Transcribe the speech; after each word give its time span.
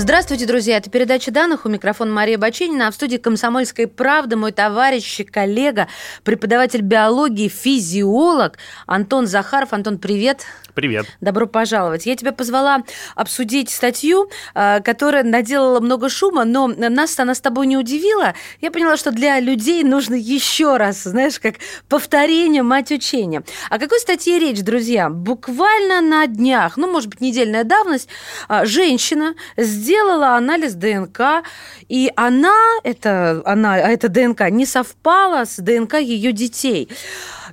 Здравствуйте, 0.00 0.46
друзья. 0.46 0.76
Это 0.76 0.90
передача 0.90 1.32
данных. 1.32 1.66
У 1.66 1.68
микрофона 1.68 2.12
Мария 2.12 2.38
Бачинина. 2.38 2.86
А 2.86 2.90
в 2.92 2.94
студии 2.94 3.16
«Комсомольской 3.16 3.88
правды» 3.88 4.36
мой 4.36 4.52
товарищ 4.52 5.18
и 5.18 5.24
коллега, 5.24 5.88
преподаватель 6.22 6.82
биологии, 6.82 7.48
физиолог 7.48 8.58
Антон 8.86 9.26
Захаров. 9.26 9.72
Антон, 9.72 9.98
привет. 9.98 10.46
Привет. 10.72 11.06
Добро 11.20 11.48
пожаловать. 11.48 12.06
Я 12.06 12.14
тебя 12.14 12.30
позвала 12.30 12.84
обсудить 13.16 13.70
статью, 13.70 14.30
э, 14.54 14.80
которая 14.84 15.24
наделала 15.24 15.80
много 15.80 16.08
шума, 16.08 16.44
но 16.44 16.68
нас 16.68 17.18
она 17.18 17.34
с 17.34 17.40
тобой 17.40 17.66
не 17.66 17.76
удивила. 17.76 18.34
Я 18.60 18.70
поняла, 18.70 18.96
что 18.96 19.10
для 19.10 19.40
людей 19.40 19.82
нужно 19.82 20.14
еще 20.14 20.76
раз, 20.76 21.02
знаешь, 21.02 21.40
как 21.40 21.56
повторение 21.88 22.62
мать 22.62 22.92
учения. 22.92 23.42
О 23.68 23.80
какой 23.80 23.98
статье 23.98 24.38
речь, 24.38 24.62
друзья? 24.62 25.10
Буквально 25.10 26.00
на 26.00 26.28
днях, 26.28 26.76
ну, 26.76 26.88
может 26.88 27.10
быть, 27.10 27.20
недельная 27.20 27.64
давность, 27.64 28.08
э, 28.48 28.64
женщина 28.64 29.34
сделала 29.56 29.87
анализ 30.36 30.74
ДНК, 30.74 31.44
и 31.88 32.12
она, 32.16 32.54
это, 32.84 33.42
она, 33.44 33.74
а 33.74 33.88
это 33.88 34.08
ДНК, 34.08 34.50
не 34.50 34.66
совпала 34.66 35.44
с 35.44 35.56
ДНК 35.56 35.94
ее 35.94 36.32
детей. 36.32 36.88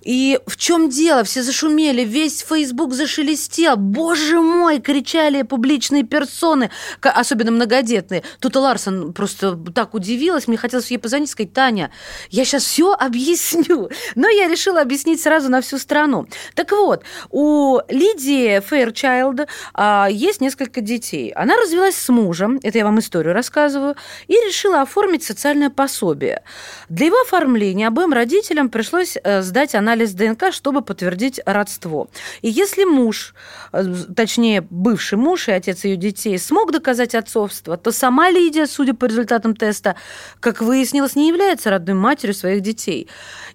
И 0.05 0.39
в 0.45 0.55
чем 0.55 0.89
дело? 0.89 1.23
Все 1.23 1.41
зашумели, 1.41 2.03
весь 2.03 2.45
Facebook 2.47 2.93
зашелестел. 2.93 3.75
Боже 3.75 4.39
мой, 4.39 4.79
кричали 4.79 5.41
публичные 5.41 6.03
персоны, 6.03 6.69
особенно 7.01 7.51
многодетные. 7.51 8.23
Тут 8.39 8.55
Ларсон 8.55 9.13
просто 9.13 9.57
так 9.73 9.95
удивилась, 9.95 10.47
мне 10.47 10.57
хотелось 10.57 10.91
ей 10.91 10.99
позвонить 10.99 11.31
сказать, 11.31 11.53
Таня, 11.53 11.91
я 12.29 12.45
сейчас 12.45 12.63
все 12.63 12.93
объясню. 12.93 13.89
Но 14.13 14.29
я 14.29 14.47
решила 14.47 14.81
объяснить 14.81 15.21
сразу 15.21 15.49
на 15.49 15.62
всю 15.62 15.79
страну. 15.79 16.27
Так 16.53 16.71
вот, 16.71 17.03
у 17.31 17.79
Лидии 17.90 18.59
Фейрчайлд 18.59 19.47
а, 19.73 20.07
есть 20.12 20.40
несколько 20.40 20.81
детей. 20.81 21.31
Она 21.31 21.57
развелась 21.57 21.95
с 21.95 22.09
мужем, 22.09 22.59
это 22.62 22.77
я 22.77 22.85
вам 22.85 22.99
историю 22.99 23.34
рассказываю, 23.34 23.95
и 24.27 24.34
решила 24.34 24.81
оформить 24.81 25.23
социальное 25.23 25.71
пособие. 25.71 26.43
Для 26.90 27.07
его 27.07 27.19
оформления 27.21 27.87
обоим 27.87 28.13
родителям 28.13 28.69
пришлось 28.69 29.17
э, 29.23 29.41
сдать 29.41 29.73
анализ 29.73 29.95
анализ 29.96 30.13
ДНК, 30.13 30.51
чтобы 30.51 30.82
подтвердить 30.82 31.40
родство. 31.46 32.10
И 32.41 32.49
если 32.49 32.84
муж, 32.84 33.34
э, 33.71 33.84
точнее, 34.15 34.62
бывший 34.62 35.18
муж 35.18 35.48
и 35.48 35.52
отец 35.52 35.85
ее 35.85 35.96
детей 35.96 36.37
смог 36.37 36.71
доказать 36.71 37.15
отцовство, 37.15 37.77
то 37.77 37.91
сама 37.91 38.29
Лидия, 38.29 38.68
судя 38.68 38.93
по 38.93 39.05
результатам 39.05 39.55
теста, 39.55 39.96
как 40.40 40.62
выяснилось, 40.62 41.15
не 41.15 41.29
является 41.29 41.70
родной 41.70 41.96
матерью 41.96 42.35
своих 42.35 42.62
детей. 42.62 43.07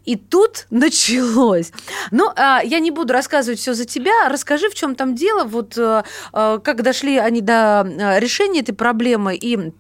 И 0.07 0.17
тут 0.17 0.67
началось. 0.71 1.73
Но 2.11 2.33
а, 2.37 2.63
я 2.65 2.81
не 2.81 2.91
буду 2.91 3.13
рассказывать 3.13 3.61
все 3.61 3.75
за 3.75 3.85
тебя. 3.85 4.29
Расскажи, 4.29 4.71
в 4.71 4.75
чем 4.75 4.95
там 4.95 5.15
дело, 5.15 5.45
вот 5.45 5.77
а, 5.79 6.05
как 6.33 6.83
дошли 6.83 7.19
они 7.19 7.41
до 7.41 7.87
решения 8.19 8.61
этой 8.61 8.73
проблемы 8.73 9.37
и 9.37 9.73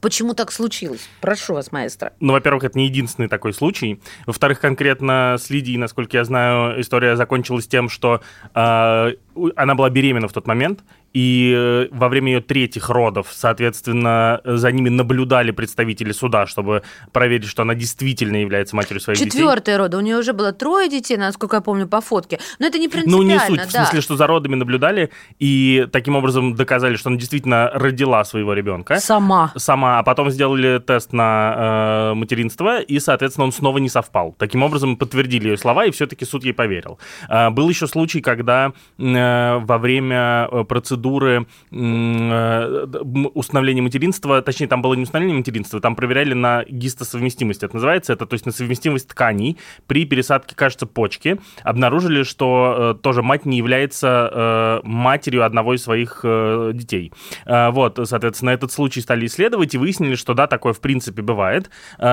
Почему 0.00 0.34
так 0.34 0.50
случилось? 0.50 1.08
Прошу 1.20 1.54
вас, 1.54 1.72
маэстро. 1.72 2.12
Ну, 2.20 2.32
во-первых, 2.32 2.64
это 2.64 2.78
не 2.78 2.86
единственный 2.86 3.28
такой 3.28 3.52
случай. 3.52 4.00
Во-вторых, 4.26 4.60
конкретно 4.60 5.36
с 5.38 5.50
Лидией, 5.50 5.76
насколько 5.76 6.16
я 6.16 6.24
знаю, 6.24 6.80
история 6.80 7.16
закончилась 7.16 7.66
тем, 7.66 7.88
что 7.88 8.22
э, 8.54 9.12
она 9.56 9.74
была 9.74 9.90
беременна 9.90 10.28
в 10.28 10.32
тот 10.32 10.46
момент, 10.46 10.80
и 11.12 11.52
э, 11.56 11.88
во 11.90 12.08
время 12.08 12.32
ее 12.32 12.40
третьих 12.40 12.88
родов, 12.88 13.28
соответственно, 13.30 14.40
за 14.44 14.70
ними 14.70 14.88
наблюдали 14.88 15.50
представители 15.50 16.12
суда, 16.12 16.46
чтобы 16.46 16.82
проверить, 17.12 17.48
что 17.48 17.62
она 17.62 17.74
действительно 17.74 18.36
является 18.36 18.76
матерью 18.76 19.00
своих 19.00 19.18
Четвертые 19.18 19.30
детей. 19.30 19.40
Четвертые 19.40 19.76
роды. 19.76 19.96
У 19.96 20.00
нее 20.00 20.16
уже 20.18 20.32
было 20.32 20.52
трое 20.52 20.88
детей, 20.88 21.16
насколько 21.16 21.56
я 21.56 21.60
помню, 21.60 21.88
по 21.88 22.00
фотке. 22.00 22.38
Но 22.58 22.66
это 22.66 22.78
не 22.78 22.88
принципиально, 22.88 23.24
Ну, 23.24 23.28
не 23.28 23.38
суть. 23.40 23.72
Да. 23.72 23.84
В 23.84 23.86
смысле, 23.86 24.00
что 24.00 24.16
за 24.16 24.26
родами 24.26 24.54
наблюдали 24.54 25.10
и 25.38 25.86
таким 25.92 26.14
образом 26.16 26.54
доказали, 26.54 26.96
что 26.96 27.08
она 27.08 27.18
действительно 27.18 27.70
родила 27.74 28.24
своего 28.24 28.52
ребенка. 28.54 29.00
Сама. 29.00 29.52
Сама. 29.56 29.98
А 29.98 30.02
потом 30.04 30.30
сделали 30.30 30.78
тест 30.78 31.12
на 31.12 32.12
э, 32.12 32.14
материнство, 32.14 32.80
и, 32.80 33.00
соответственно, 33.00 33.46
он 33.46 33.52
снова 33.52 33.78
не 33.78 33.88
совпал. 33.88 34.34
Таким 34.38 34.62
образом, 34.62 34.96
подтвердили 34.96 35.48
ее 35.48 35.56
слова, 35.56 35.86
и 35.86 35.90
все-таки 35.90 36.24
суд 36.24 36.44
ей 36.44 36.52
поверил. 36.52 36.98
Э, 37.28 37.50
был 37.50 37.68
еще 37.68 37.88
случай, 37.88 38.20
когда 38.20 38.72
э, 38.98 39.58
во 39.58 39.78
время 39.78 40.48
э, 40.50 40.64
процедуры 40.64 40.99
процедуры 41.00 41.46
э, 41.72 42.86
установления 43.34 43.82
материнства, 43.82 44.42
точнее, 44.42 44.66
там 44.66 44.82
было 44.82 44.94
не 44.94 45.02
установление 45.02 45.38
материнства, 45.38 45.80
там 45.80 45.96
проверяли 45.96 46.34
на 46.34 46.64
гистосовместимость, 46.68 47.62
это 47.62 47.74
называется, 47.74 48.12
это 48.12 48.26
то 48.26 48.34
есть 48.34 48.46
на 48.46 48.52
совместимость 48.52 49.08
тканей 49.08 49.58
при 49.86 50.04
пересадке, 50.04 50.54
кажется, 50.54 50.86
почки. 50.86 51.40
Обнаружили, 51.62 52.22
что 52.22 52.94
э, 52.98 53.02
тоже 53.02 53.22
мать 53.22 53.46
не 53.46 53.56
является 53.58 54.30
э, 54.32 54.80
матерью 54.86 55.44
одного 55.44 55.74
из 55.74 55.82
своих 55.82 56.20
детей. 56.22 57.12
Вот, 57.46 57.98
соответственно, 58.04 58.50
этот 58.50 58.72
случай 58.72 59.00
стали 59.00 59.26
исследовать 59.26 59.74
и 59.74 59.78
выяснили, 59.78 60.14
что 60.14 60.34
да, 60.34 60.46
такое 60.46 60.72
в 60.72 60.80
принципе 60.80 61.22
бывает. 61.22 61.70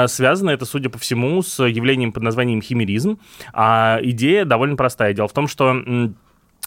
Связано 0.08 0.52
это, 0.52 0.66
судя 0.66 0.90
по 0.90 0.98
всему, 0.98 1.42
с 1.42 1.64
явлением 1.64 2.14
под 2.14 2.24
названием 2.24 2.62
химеризм. 2.62 3.20
А 3.54 4.00
идея 4.02 4.46
довольно 4.46 4.76
простая. 4.76 5.14
Дело 5.14 5.28
в 5.28 5.34
том, 5.34 5.48
что 5.48 5.82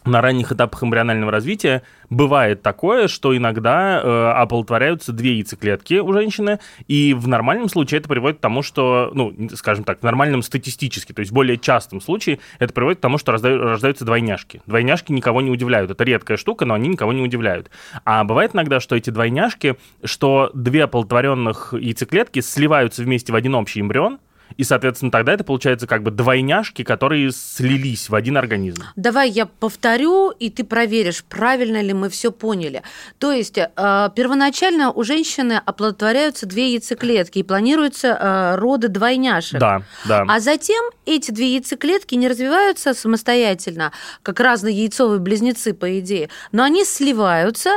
на 0.04 0.20
ранних 0.20 0.52
этапах 0.52 0.82
эмбрионального 0.82 1.30
развития 1.30 1.82
бывает 2.08 2.62
такое, 2.62 3.08
что 3.08 3.36
иногда 3.36 4.00
э, 4.02 4.30
оплодотворяются 4.36 5.12
две 5.12 5.34
яйцеклетки 5.34 5.94
у 5.94 6.12
женщины, 6.12 6.58
и 6.88 7.14
в 7.14 7.28
нормальном 7.28 7.68
случае 7.68 8.00
это 8.00 8.08
приводит 8.08 8.38
к 8.38 8.40
тому, 8.40 8.62
что, 8.62 9.10
ну, 9.14 9.34
скажем 9.54 9.84
так, 9.84 10.00
в 10.00 10.02
нормальном 10.02 10.42
статистически, 10.42 11.12
то 11.12 11.20
есть 11.20 11.32
более 11.32 11.58
частом 11.58 12.00
случае, 12.00 12.40
это 12.58 12.72
приводит 12.72 12.98
к 12.98 13.02
тому, 13.02 13.18
что 13.18 13.32
рождаются 13.32 14.04
двойняшки. 14.04 14.62
Двойняшки 14.66 15.12
никого 15.12 15.40
не 15.40 15.50
удивляют. 15.50 15.90
Это 15.90 16.04
редкая 16.04 16.36
штука, 16.36 16.64
но 16.64 16.74
они 16.74 16.88
никого 16.88 17.12
не 17.12 17.22
удивляют. 17.22 17.70
А 18.04 18.24
бывает 18.24 18.54
иногда, 18.54 18.80
что 18.80 18.96
эти 18.96 19.10
двойняшки, 19.10 19.76
что 20.04 20.50
две 20.54 20.84
оплодотворенных 20.84 21.74
яйцеклетки 21.74 22.40
сливаются 22.40 23.02
вместе 23.02 23.32
в 23.32 23.36
один 23.36 23.54
общий 23.54 23.80
эмбрион, 23.80 24.18
и, 24.56 24.64
соответственно, 24.64 25.10
тогда 25.10 25.32
это 25.32 25.44
получается 25.44 25.86
как 25.86 26.02
бы 26.02 26.10
двойняшки, 26.10 26.82
которые 26.82 27.30
слились 27.32 28.08
в 28.08 28.14
один 28.14 28.36
организм. 28.36 28.82
Давай 28.96 29.30
я 29.30 29.46
повторю, 29.46 30.30
и 30.30 30.50
ты 30.50 30.64
проверишь, 30.64 31.24
правильно 31.24 31.80
ли 31.80 31.92
мы 31.92 32.08
все 32.08 32.30
поняли. 32.30 32.82
То 33.18 33.32
есть 33.32 33.58
э, 33.58 33.66
первоначально 34.14 34.90
у 34.90 35.02
женщины 35.04 35.60
оплодотворяются 35.64 36.46
две 36.46 36.72
яйцеклетки 36.72 37.38
и 37.38 37.42
планируются 37.42 38.08
э, 38.08 38.56
роды 38.56 38.88
двойняшек. 38.88 39.60
Да, 39.60 39.82
да. 40.06 40.24
А 40.28 40.40
затем 40.40 40.82
эти 41.06 41.30
две 41.30 41.54
яйцеклетки 41.54 42.14
не 42.14 42.28
развиваются 42.28 42.94
самостоятельно, 42.94 43.92
как 44.22 44.40
разные 44.40 44.74
яйцовые 44.74 45.20
близнецы, 45.20 45.74
по 45.74 45.98
идее, 45.98 46.28
но 46.52 46.62
они 46.62 46.84
сливаются. 46.84 47.70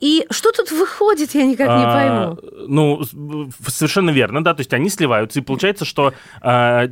И 0.00 0.26
что 0.30 0.52
тут 0.52 0.70
выходит, 0.70 1.34
я 1.34 1.44
никак 1.44 1.68
не 1.68 1.84
а, 1.84 2.36
пойму. 2.36 2.66
Ну, 2.68 3.50
совершенно 3.66 4.10
верно, 4.10 4.42
да, 4.42 4.54
то 4.54 4.60
есть 4.60 4.72
они 4.72 4.88
сливаются, 4.88 5.40
и 5.40 5.42
получается, 5.42 5.84
что 5.84 6.14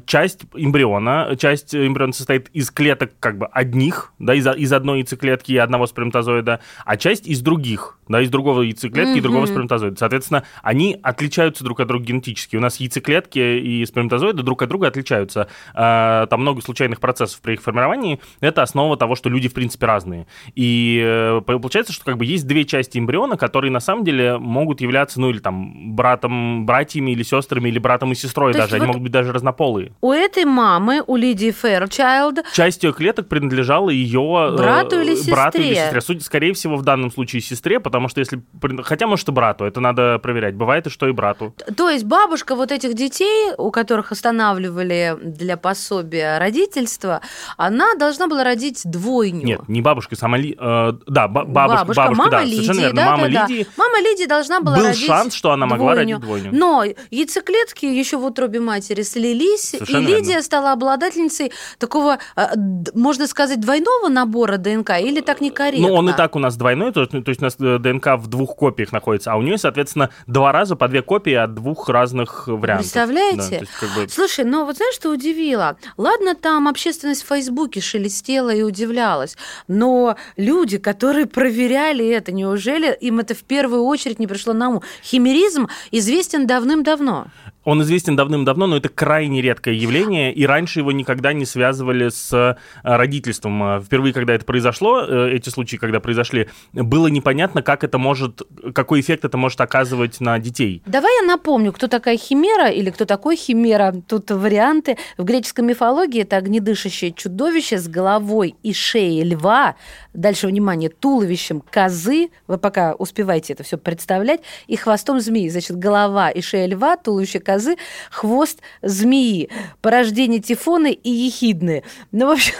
часть 0.06 0.42
эмбриона, 0.54 1.36
часть 1.38 1.74
эмбриона 1.74 2.12
состоит 2.12 2.48
из 2.52 2.70
клеток 2.70 3.12
как 3.20 3.38
бы 3.38 3.46
одних, 3.46 4.12
да, 4.18 4.34
из, 4.34 4.46
из 4.46 4.72
одной 4.72 4.98
яйцеклетки 4.98 5.52
и 5.52 5.56
одного 5.56 5.86
сперматозоида, 5.86 6.60
а 6.84 6.96
часть 6.96 7.26
из 7.26 7.40
других, 7.40 7.98
да, 8.08 8.20
из 8.20 8.30
другого 8.30 8.62
яйцеклетки 8.62 9.14
mm-hmm. 9.14 9.18
и 9.18 9.20
другого 9.20 9.46
сперматозоида. 9.46 9.96
Соответственно, 9.98 10.44
они 10.62 10.98
отличаются 11.02 11.64
друг 11.64 11.80
от 11.80 11.88
друга 11.88 12.04
генетически. 12.04 12.56
У 12.56 12.60
нас 12.60 12.76
яйцеклетки 12.76 13.38
и 13.38 13.84
сперматозоиды 13.86 14.42
друг 14.42 14.62
от 14.62 14.68
друга 14.68 14.88
отличаются. 14.88 15.48
Э, 15.74 16.26
там 16.28 16.40
много 16.40 16.62
случайных 16.62 17.00
процессов 17.00 17.40
при 17.40 17.54
их 17.54 17.62
формировании. 17.62 18.20
Это 18.40 18.62
основа 18.62 18.96
того, 18.96 19.14
что 19.14 19.28
люди, 19.28 19.48
в 19.48 19.54
принципе, 19.54 19.86
разные. 19.86 20.26
И 20.54 21.02
э, 21.04 21.40
получается, 21.42 21.92
что 21.92 22.04
как 22.04 22.16
бы 22.16 22.24
есть 22.24 22.46
две 22.46 22.64
части 22.64 22.98
эмбриона, 22.98 23.36
которые 23.36 23.70
на 23.70 23.80
самом 23.80 24.04
деле 24.04 24.38
могут 24.38 24.80
являться, 24.80 25.20
ну, 25.20 25.30
или 25.30 25.38
там 25.38 25.94
братом, 25.94 26.66
братьями 26.66 27.12
или 27.12 27.22
сестрами, 27.22 27.68
или 27.68 27.78
братом 27.78 28.12
и 28.12 28.14
сестрой 28.14 28.52
То 28.52 28.60
даже. 28.60 28.76
Они 28.76 28.86
вот 28.86 28.88
могут 28.88 29.02
быть 29.02 29.12
даже 29.18 29.32
разнополые. 29.32 29.92
У 30.00 30.12
этой 30.12 30.44
мамы, 30.44 31.02
у 31.06 31.16
Лидии 31.16 31.50
Фэрчайлд... 31.50 32.44
Часть 32.52 32.84
ее 32.84 32.92
клеток 32.92 33.28
принадлежала 33.28 33.90
ее... 33.90 34.50
Э, 34.52 34.56
брату 34.56 35.00
или 35.00 35.14
сестре? 35.16 35.32
Брату 35.32 35.58
или 35.58 35.74
сестре. 35.74 36.00
Судя, 36.00 36.20
скорее 36.20 36.52
всего, 36.52 36.76
в 36.76 36.82
данном 36.82 37.10
случае 37.10 37.42
сестре, 37.42 37.80
потому 37.80 38.08
что 38.08 38.20
если... 38.20 38.40
Хотя, 38.82 39.06
может, 39.06 39.28
и 39.28 39.32
брату, 39.32 39.64
это 39.64 39.80
надо 39.80 40.18
проверять. 40.18 40.54
Бывает 40.54 40.86
и 40.86 40.90
что 40.90 41.08
и 41.08 41.12
брату. 41.12 41.54
То 41.76 41.88
есть 41.90 42.04
бабушка 42.04 42.54
вот 42.54 42.70
этих 42.70 42.94
детей, 42.94 43.52
у 43.58 43.70
которых 43.70 44.12
останавливали 44.12 45.16
для 45.20 45.56
пособия 45.56 46.38
родительства, 46.38 47.20
она 47.56 47.94
должна 47.94 48.28
была 48.28 48.44
родить 48.44 48.82
двойню. 48.84 49.44
Нет, 49.44 49.68
не 49.68 49.82
бабушка, 49.82 50.16
сама 50.16 50.38
Ли... 50.38 50.56
Э, 50.58 50.92
да, 51.06 51.26
бабушка, 51.28 51.52
бабушка, 51.52 51.94
бабушка 51.94 52.14
мама 52.14 52.30
да, 52.30 52.44
Лидии, 52.44 52.56
совершенно 52.56 52.80
верно. 52.80 52.96
Да, 52.96 53.10
мама 53.10 53.22
да, 53.28 53.46
Лидии... 53.46 53.62
Да. 53.64 53.70
Мама 53.76 53.98
Лидии 53.98 54.26
должна 54.26 54.60
была 54.60 54.76
Был 54.76 54.86
родить 54.86 55.06
шанс, 55.06 55.34
что 55.34 55.50
она 55.50 55.66
могла 55.66 55.94
двойню. 55.94 56.16
родить 56.16 56.26
двойню. 56.26 56.50
Но 56.52 56.84
яйцеклетки 57.10 57.86
еще 57.86 58.16
в 58.16 58.24
утробе 58.24 58.60
матери 58.60 59.02
слились, 59.08 59.70
Совершенно 59.70 59.98
и 59.98 60.06
Лидия 60.06 60.28
верно. 60.28 60.42
стала 60.42 60.72
обладательницей 60.72 61.52
такого, 61.78 62.18
э, 62.36 62.46
можно 62.94 63.26
сказать, 63.26 63.60
двойного 63.60 64.08
набора 64.08 64.56
ДНК, 64.58 64.90
или 65.00 65.20
так 65.20 65.40
некорректно? 65.40 65.88
Ну, 65.88 65.94
он 65.94 66.10
и 66.10 66.12
так 66.12 66.36
у 66.36 66.38
нас 66.38 66.56
двойной, 66.56 66.92
то, 66.92 67.00
есть- 67.00 67.12
то 67.12 67.28
есть 67.28 67.40
у 67.40 67.44
нас 67.44 67.56
э, 67.60 67.78
ДНК 67.78 68.16
в 68.18 68.26
двух 68.28 68.56
копиях 68.56 68.92
находится, 68.92 69.32
а 69.32 69.36
у 69.36 69.42
нее, 69.42 69.58
соответственно, 69.58 70.10
два 70.26 70.52
раза 70.52 70.76
по 70.76 70.88
две 70.88 71.02
копии 71.02 71.32
от 71.34 71.54
двух 71.54 71.88
разных 71.88 72.46
вариантов. 72.48 72.84
Представляете? 72.86 73.36
Да, 73.50 73.56
есть, 73.56 73.70
как 73.80 73.88
бы- 73.94 74.08
Слушай, 74.08 74.44
ну 74.44 74.64
вот 74.64 74.76
знаешь, 74.76 74.94
что 74.94 75.10
удивило? 75.10 75.76
Ладно, 75.96 76.34
там 76.34 76.68
общественность 76.68 77.22
в 77.22 77.26
Фейсбуке 77.28 77.80
шелестела 77.80 78.50
и 78.50 78.62
удивлялась, 78.62 79.36
но 79.68 80.16
люди, 80.36 80.78
которые 80.78 81.26
проверяли 81.26 82.06
это, 82.08 82.32
неужели 82.32 82.96
им 83.00 83.18
это 83.20 83.34
в 83.34 83.44
первую 83.44 83.84
очередь 83.84 84.18
не 84.18 84.26
пришло 84.26 84.52
на 84.52 84.68
ум? 84.70 84.82
Химеризм 85.02 85.68
известен 85.90 86.46
давным-давно. 86.46 87.26
Он 87.64 87.82
известен 87.82 88.16
давным-давно, 88.16 88.66
но 88.66 88.76
это 88.78 88.87
крайне 88.88 89.42
редкое 89.42 89.74
явление, 89.74 90.32
и 90.32 90.46
раньше 90.46 90.80
его 90.80 90.92
никогда 90.92 91.32
не 91.32 91.44
связывали 91.44 92.08
с 92.08 92.32
э, 92.32 92.56
родительством. 92.82 93.62
Э, 93.62 93.80
Впервые, 93.80 94.12
когда 94.12 94.34
это 94.34 94.44
произошло, 94.44 95.04
э, 95.06 95.30
эти 95.32 95.48
случаи, 95.50 95.76
когда 95.76 96.00
произошли, 96.00 96.48
было 96.72 97.06
непонятно, 97.08 97.62
как 97.62 97.84
это 97.84 97.98
может, 97.98 98.42
какой 98.74 99.00
эффект 99.00 99.24
это 99.24 99.36
может 99.36 99.60
оказывать 99.60 100.20
на 100.20 100.38
детей. 100.38 100.82
Давай 100.86 101.10
я 101.20 101.26
напомню, 101.26 101.72
кто 101.72 101.88
такая 101.88 102.16
химера 102.16 102.68
или 102.68 102.90
кто 102.90 103.04
такой 103.04 103.36
химера. 103.36 103.94
Тут 104.06 104.30
варианты. 104.30 104.96
В 105.16 105.24
греческой 105.24 105.64
мифологии 105.64 106.22
это 106.22 106.36
огнедышащее 106.36 107.12
чудовище 107.12 107.78
с 107.78 107.88
головой 107.88 108.56
и 108.62 108.72
шеей 108.72 109.24
льва, 109.24 109.76
дальше, 110.14 110.46
внимание, 110.46 110.90
туловищем 110.90 111.60
козы, 111.60 112.28
вы 112.46 112.58
пока 112.58 112.94
успеваете 112.94 113.52
это 113.52 113.62
все 113.62 113.78
представлять, 113.78 114.40
и 114.66 114.76
хвостом 114.76 115.20
змеи. 115.20 115.48
Значит, 115.48 115.78
голова 115.78 116.30
и 116.30 116.40
шея 116.40 116.66
льва, 116.66 116.96
туловище 116.96 117.40
козы, 117.40 117.76
хвост 118.10 118.60
змеи, 118.82 119.48
порождение 119.80 120.40
Тифоны 120.40 120.92
и 120.92 121.10
Ехидны. 121.10 121.82
Ну, 122.12 122.26
в 122.26 122.30
общем, 122.30 122.54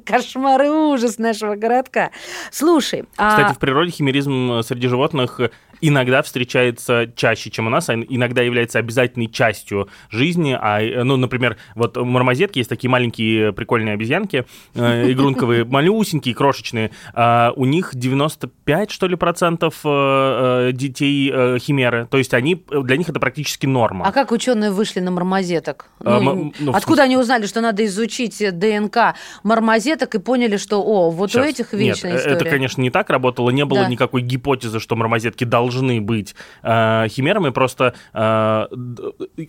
кошмар 0.04 0.62
и 0.62 0.68
ужас 0.68 1.18
нашего 1.18 1.54
городка. 1.54 2.10
Слушай, 2.50 3.04
а- 3.16 3.36
Кстати, 3.36 3.54
в 3.54 3.58
природе 3.58 3.90
химеризм 3.90 4.52
э, 4.52 4.62
среди 4.62 4.88
животных 4.88 5.40
иногда 5.80 6.22
встречается 6.22 7.10
чаще, 7.14 7.50
чем 7.50 7.66
у 7.66 7.70
нас, 7.70 7.88
а 7.90 7.94
иногда 7.94 8.42
является 8.42 8.78
обязательной 8.78 9.28
частью 9.28 9.88
жизни. 10.10 10.56
А, 10.58 10.80
э, 10.80 11.02
ну, 11.02 11.16
например, 11.16 11.56
вот 11.74 11.96
у 11.98 12.04
мармозетки 12.04 12.58
есть 12.58 12.70
такие 12.70 12.90
маленькие 12.90 13.52
прикольные 13.52 13.94
обезьянки, 13.94 14.46
э, 14.74 15.12
игрунковые, 15.12 15.64
малюсенькие, 15.64 16.34
крошечные. 16.34 16.90
А 17.12 17.52
у 17.56 17.64
них 17.64 17.90
95, 17.94 18.90
что 18.90 19.06
ли, 19.06 19.16
процентов 19.16 19.80
э, 19.84 20.68
э, 20.68 20.72
детей 20.72 21.30
э, 21.32 21.58
химеры. 21.58 22.06
То 22.10 22.18
есть 22.18 22.32
они, 22.34 22.62
для 22.70 22.96
них 22.96 23.08
это 23.08 23.20
практически 23.20 23.66
норма. 23.66 24.06
А 24.06 24.12
как 24.12 24.32
ученые 24.32 24.70
вышли 24.70 25.00
на 25.00 25.10
мармозеток? 25.44 25.86
А, 26.04 26.20
Ну, 26.20 26.52
ну, 26.58 26.72
в 26.72 26.76
откуда 26.76 27.02
они 27.02 27.16
узнали, 27.16 27.46
что 27.46 27.60
надо 27.60 27.84
изучить 27.84 28.42
ДНК 28.58 29.14
мармозеток 29.42 30.14
и 30.14 30.18
поняли, 30.18 30.56
что, 30.56 30.82
о, 30.82 31.10
вот 31.10 31.30
Сейчас. 31.30 31.44
у 31.44 31.48
этих 31.48 31.72
Нет, 31.72 31.80
вечная 31.80 32.12
э, 32.12 32.16
история? 32.16 32.36
это, 32.36 32.44
конечно, 32.46 32.80
не 32.82 32.90
так 32.90 33.10
работало. 33.10 33.50
Не 33.50 33.64
было 33.64 33.80
Да. 33.80 33.88
никакой 33.88 34.22
гипотезы, 34.22 34.80
что 34.80 34.96
мармозетки 34.96 35.44
должны 35.44 36.00
быть 36.00 36.34
э, 36.62 37.06
химерами. 37.08 37.50
Просто 37.50 37.94
э, 38.12 38.66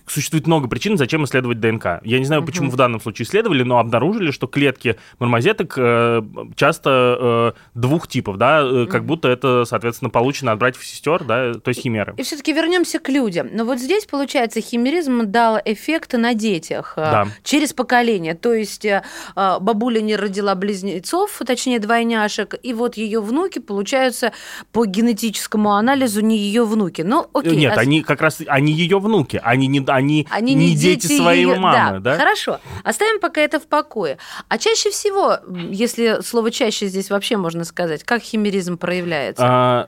существует 0.07 0.47
много 0.47 0.68
причин, 0.68 0.97
зачем 0.97 1.24
исследовать 1.25 1.59
ДНК. 1.59 2.01
Я 2.03 2.19
не 2.19 2.25
знаю, 2.25 2.44
почему 2.45 2.69
в 2.69 2.75
данном 2.75 3.01
случае 3.01 3.25
исследовали, 3.25 3.63
но 3.63 3.80
обнаружили, 3.80 4.31
что 4.31 4.48
клетки 4.48 4.98
мармозеток 5.19 5.74
э, 5.77 6.21
часто 6.56 7.53
э, 7.56 7.80
двух 7.80 8.07
типов, 8.07 8.38
да, 8.38 8.62
э, 8.63 8.86
как 8.89 9.06
будто 9.06 9.27
это, 9.27 9.65
соответственно, 9.65 10.09
получено 10.09 10.51
от 10.51 10.59
братьев 10.59 10.83
и 10.83 10.86
сестер, 10.86 11.24
да, 11.24 11.53
то 11.53 11.69
есть 11.69 11.81
химеры. 11.81 12.13
И 12.18 12.24
все-таки 12.24 12.53
вернемся 12.53 13.00
к 13.00 13.09
людям. 13.09 13.50
Но 13.51 13.65
вот 13.65 13.80
здесь, 13.80 14.06
получается, 14.06 14.62
химеризм 14.62 15.25
дал 15.25 15.59
эффект 15.63 15.84
на 16.17 16.33
детях 16.33 16.93
э, 16.97 17.01
Да. 17.01 17.27
через 17.43 17.73
поколение. 17.73 18.33
То 18.35 18.53
есть 18.53 18.85
э, 18.85 19.03
э, 19.35 19.57
бабуля 19.59 20.01
не 20.01 20.15
родила 20.15 20.55
близнецов, 20.55 21.41
точнее 21.45 21.79
двойняшек, 21.79 22.55
и 22.61 22.73
вот 22.73 22.97
ее 22.97 23.21
внуки 23.21 23.59
получаются 23.59 24.31
по 24.71 24.85
генетическому 24.85 25.73
анализу 25.73 26.21
не 26.21 26.37
ее 26.37 26.65
внуки. 26.65 27.01
Ну, 27.01 27.27
окей. 27.33 27.55
Нет, 27.55 27.77
а- 27.77 27.81
они 27.81 28.01
как 28.01 28.21
раз, 28.21 28.41
они 28.47 28.73
ее 28.73 28.99
внуки, 28.99 29.39
они 29.43 29.67
не, 29.67 29.83
они, 29.87 30.27
Они 30.29 30.53
не, 30.53 30.71
не, 30.71 30.75
дети, 30.75 31.07
своей 31.17 31.41
её- 31.41 31.55
мамы, 31.59 31.99
да? 31.99 32.17
Хорошо. 32.17 32.59
Оставим 32.83 33.19
пока 33.19 33.41
это 33.41 33.59
в 33.59 33.67
покое. 33.67 34.17
А 34.49 34.57
чаще 34.57 34.89
всего, 34.89 35.38
если 35.69 36.21
слово 36.23 36.51
чаще 36.51 36.88
здесь 36.88 37.09
вообще 37.09 37.38
можно 37.38 37.63
сказать, 37.63 38.03
как 38.03 38.21
химеризм 38.21 38.77
проявляется? 38.77 39.43
А, 39.45 39.88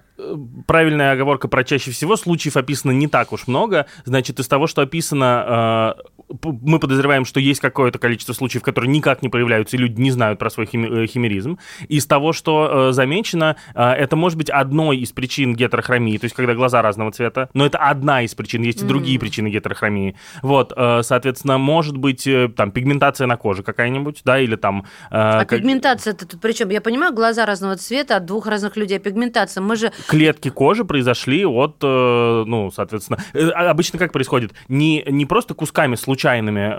правильная 0.66 1.12
оговорка 1.12 1.48
про 1.48 1.64
чаще 1.64 1.92
всего. 1.92 2.16
Случаев 2.16 2.58
описано 2.58 2.92
не 2.92 3.08
так 3.08 3.32
уж 3.32 3.48
много. 3.48 3.86
Значит, 4.06 4.40
из 4.40 4.48
того, 4.48 4.68
что 4.68 4.82
описано, 4.82 5.96
э, 6.17 6.17
мы 6.44 6.80
подозреваем, 6.80 7.26
что 7.26 7.40
есть 7.40 7.60
какое-то 7.62 8.00
количество 8.00 8.34
случаев, 8.34 8.64
которые 8.64 8.92
никак 8.92 9.22
не 9.22 9.30
проявляются, 9.30 9.78
и 9.78 9.80
люди 9.80 10.00
не 10.02 10.12
знают 10.12 10.40
про 10.40 10.50
свой 10.50 10.66
э, 10.66 11.06
химеризм. 11.08 11.58
Из 11.88 12.06
того, 12.06 12.34
что 12.34 12.90
э, 12.90 12.92
замечено, 12.92 13.56
э, 13.74 13.84
это 13.84 14.16
может 14.16 14.38
быть 14.38 14.50
одной 14.50 14.98
из 14.98 15.12
причин 15.12 15.56
гетерохромии, 15.56 16.18
то 16.18 16.26
есть 16.26 16.36
когда 16.36 16.54
глаза 16.54 16.82
разного 16.82 17.12
цвета, 17.12 17.50
но 17.54 17.66
это 17.66 17.78
одна 17.78 18.24
из 18.24 18.36
причин, 18.36 18.62
есть 18.62 18.82
и 18.82 18.86
другие 18.86 19.20
причины 19.20 19.48
гетерохромии. 19.50 20.16
Вот, 20.42 20.74
э, 20.76 21.02
соответственно, 21.04 21.58
может 21.58 21.98
быть 21.98 22.28
э, 22.28 22.50
там 22.50 22.72
пигментация 22.72 23.28
на 23.28 23.38
коже 23.38 23.64
какая-нибудь, 23.64 24.22
да, 24.26 24.40
или 24.40 24.56
там... 24.56 24.82
э, 24.82 24.84
А 25.12 25.46
как- 25.46 25.60
пигментация 25.60 26.14
это 26.14 26.28
тут 26.28 26.42
причем? 26.42 26.70
Я 26.70 26.82
понимаю, 26.82 27.14
глаза 27.14 27.46
разного 27.46 27.78
цвета 27.78 28.18
от 28.18 28.26
двух 28.26 28.48
разных 28.48 28.76
людей. 28.78 28.98
А 28.98 29.00
пигментация, 29.00 29.62
мы 29.62 29.76
же 29.76 29.92
клетки 30.08 30.50
кожи 30.50 30.84
произошли 30.84 31.46
от, 31.46 31.82
ну, 31.82 32.72
соответственно, 32.74 33.20
а 33.34 33.70
обычно 33.70 33.98
как 34.00 34.12
происходит? 34.12 34.54
Не, 34.68 35.04
не 35.08 35.26
просто 35.26 35.54
кусками 35.54 35.96
случайными 36.18 36.74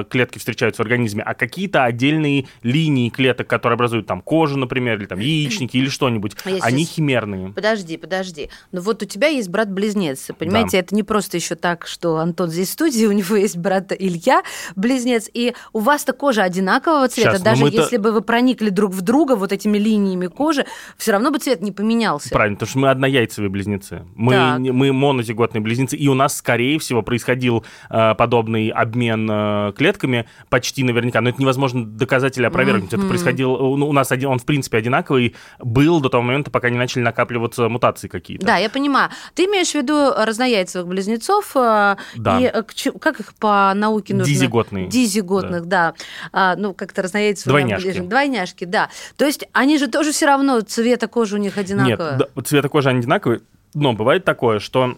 э, 0.00 0.04
клетки 0.08 0.38
встречаются 0.38 0.82
в 0.82 0.86
организме, 0.86 1.22
а 1.22 1.34
какие-то 1.34 1.84
отдельные 1.84 2.46
линии 2.62 3.10
клеток, 3.10 3.46
которые 3.46 3.74
образуют 3.74 4.06
там 4.06 4.22
кожу, 4.22 4.56
например, 4.56 4.98
или 4.98 5.04
там 5.06 5.18
яичники, 5.18 5.76
или 5.76 5.88
что-нибудь. 5.88 6.32
А 6.44 6.48
Они 6.62 6.84
сейчас- 6.84 6.94
химерные. 6.96 7.50
Подожди, 7.50 7.96
подожди. 7.98 8.48
Ну 8.72 8.80
вот 8.80 9.02
у 9.02 9.06
тебя 9.06 9.28
есть 9.28 9.50
брат-близнец. 9.50 10.28
Понимаете, 10.38 10.78
это 10.78 10.94
не 10.94 11.02
просто 11.02 11.36
еще 11.36 11.56
так, 11.56 11.86
что 11.86 12.16
Антон 12.16 12.48
здесь 12.50 12.68
в 12.68 12.72
студии, 12.72 13.04
у 13.10 13.12
него 13.12 13.36
есть 13.36 13.58
брат 13.58 13.92
Илья, 13.92 14.42
близнец, 14.76 15.28
и 15.32 15.54
у 15.74 15.80
вас-то 15.80 16.12
кожа 16.14 16.42
одинакового 16.42 17.08
цвета. 17.08 17.32
Щас, 17.32 17.38
но 17.40 17.44
Даже 17.44 17.64
если 17.66 17.98
бы 17.98 18.12
вы 18.12 18.22
проникли 18.22 18.70
друг 18.70 18.92
в 18.92 19.02
друга 19.02 19.36
вот 19.36 19.52
этими 19.52 19.76
линиями 19.76 20.26
кожи, 20.28 20.64
все 20.96 21.12
равно 21.12 21.30
бы 21.30 21.38
цвет 21.38 21.60
не 21.60 21.72
поменялся. 21.72 22.30
Правильно, 22.30 22.56
потому 22.56 22.70
что 22.70 22.78
мы 22.78 22.90
однояйцевые 22.90 23.50
близнецы. 23.50 24.04
Мы, 24.14 24.32
Так. 24.32 24.58
мы 24.60 24.92
монозиготные 24.92 25.60
близнецы, 25.60 25.96
и 25.96 26.08
у 26.08 26.14
нас, 26.14 26.36
скорее 26.36 26.78
всего, 26.78 27.02
происходил 27.02 27.64
э, 27.90 28.14
подобный 28.14 28.69
обмен 28.70 29.28
э, 29.30 29.72
клетками 29.76 30.26
почти 30.48 30.82
наверняка. 30.84 31.20
Но 31.20 31.30
это 31.30 31.40
невозможно 31.40 31.84
доказать 31.84 32.38
или 32.38 32.46
опровергнуть. 32.46 32.92
Это 32.92 33.02
происходило... 33.06 33.56
Ну, 33.76 33.88
у 33.88 33.92
нас 33.92 34.12
один, 34.12 34.30
он, 34.30 34.38
в 34.38 34.44
принципе, 34.44 34.78
одинаковый 34.78 35.34
был 35.58 36.00
до 36.00 36.08
того 36.08 36.22
момента, 36.22 36.50
пока 36.50 36.70
не 36.70 36.78
начали 36.78 37.02
накапливаться 37.02 37.68
мутации 37.68 38.08
какие-то. 38.08 38.46
Да, 38.46 38.56
я 38.56 38.70
понимаю. 38.70 39.10
Ты 39.34 39.44
имеешь 39.44 39.70
в 39.70 39.74
виду 39.74 40.12
разнояйцевых 40.16 40.86
близнецов? 40.88 41.52
э, 41.54 41.96
Да. 42.16 42.40
И 42.40 42.44
э, 42.44 42.62
как 43.00 43.20
их 43.20 43.34
по 43.34 43.72
науке 43.74 44.14
нужно? 44.14 44.32
Дизиготные. 44.32 44.86
Дизиготных, 44.88 45.66
да. 45.66 45.94
А, 46.32 46.56
ну, 46.56 46.74
как-то 46.74 47.02
разнояйцевые. 47.02 47.64
Двойняшки. 47.64 48.00
Двойняшки, 48.00 48.64
да. 48.64 48.90
То 49.16 49.24
есть 49.24 49.46
они 49.52 49.78
же 49.78 49.88
тоже 49.88 50.12
все 50.12 50.26
равно 50.26 50.60
цвета 50.60 51.08
кожи 51.08 51.36
у 51.36 51.38
них 51.38 51.56
Нет, 51.56 51.64
одинаковый. 51.66 52.18
да, 52.18 52.42
цвета 52.42 52.68
кожи 52.68 52.88
они 52.88 53.00
одинаковые, 53.00 53.40
но 53.74 53.92
бывает 53.92 54.24
такое, 54.24 54.58
что 54.58 54.94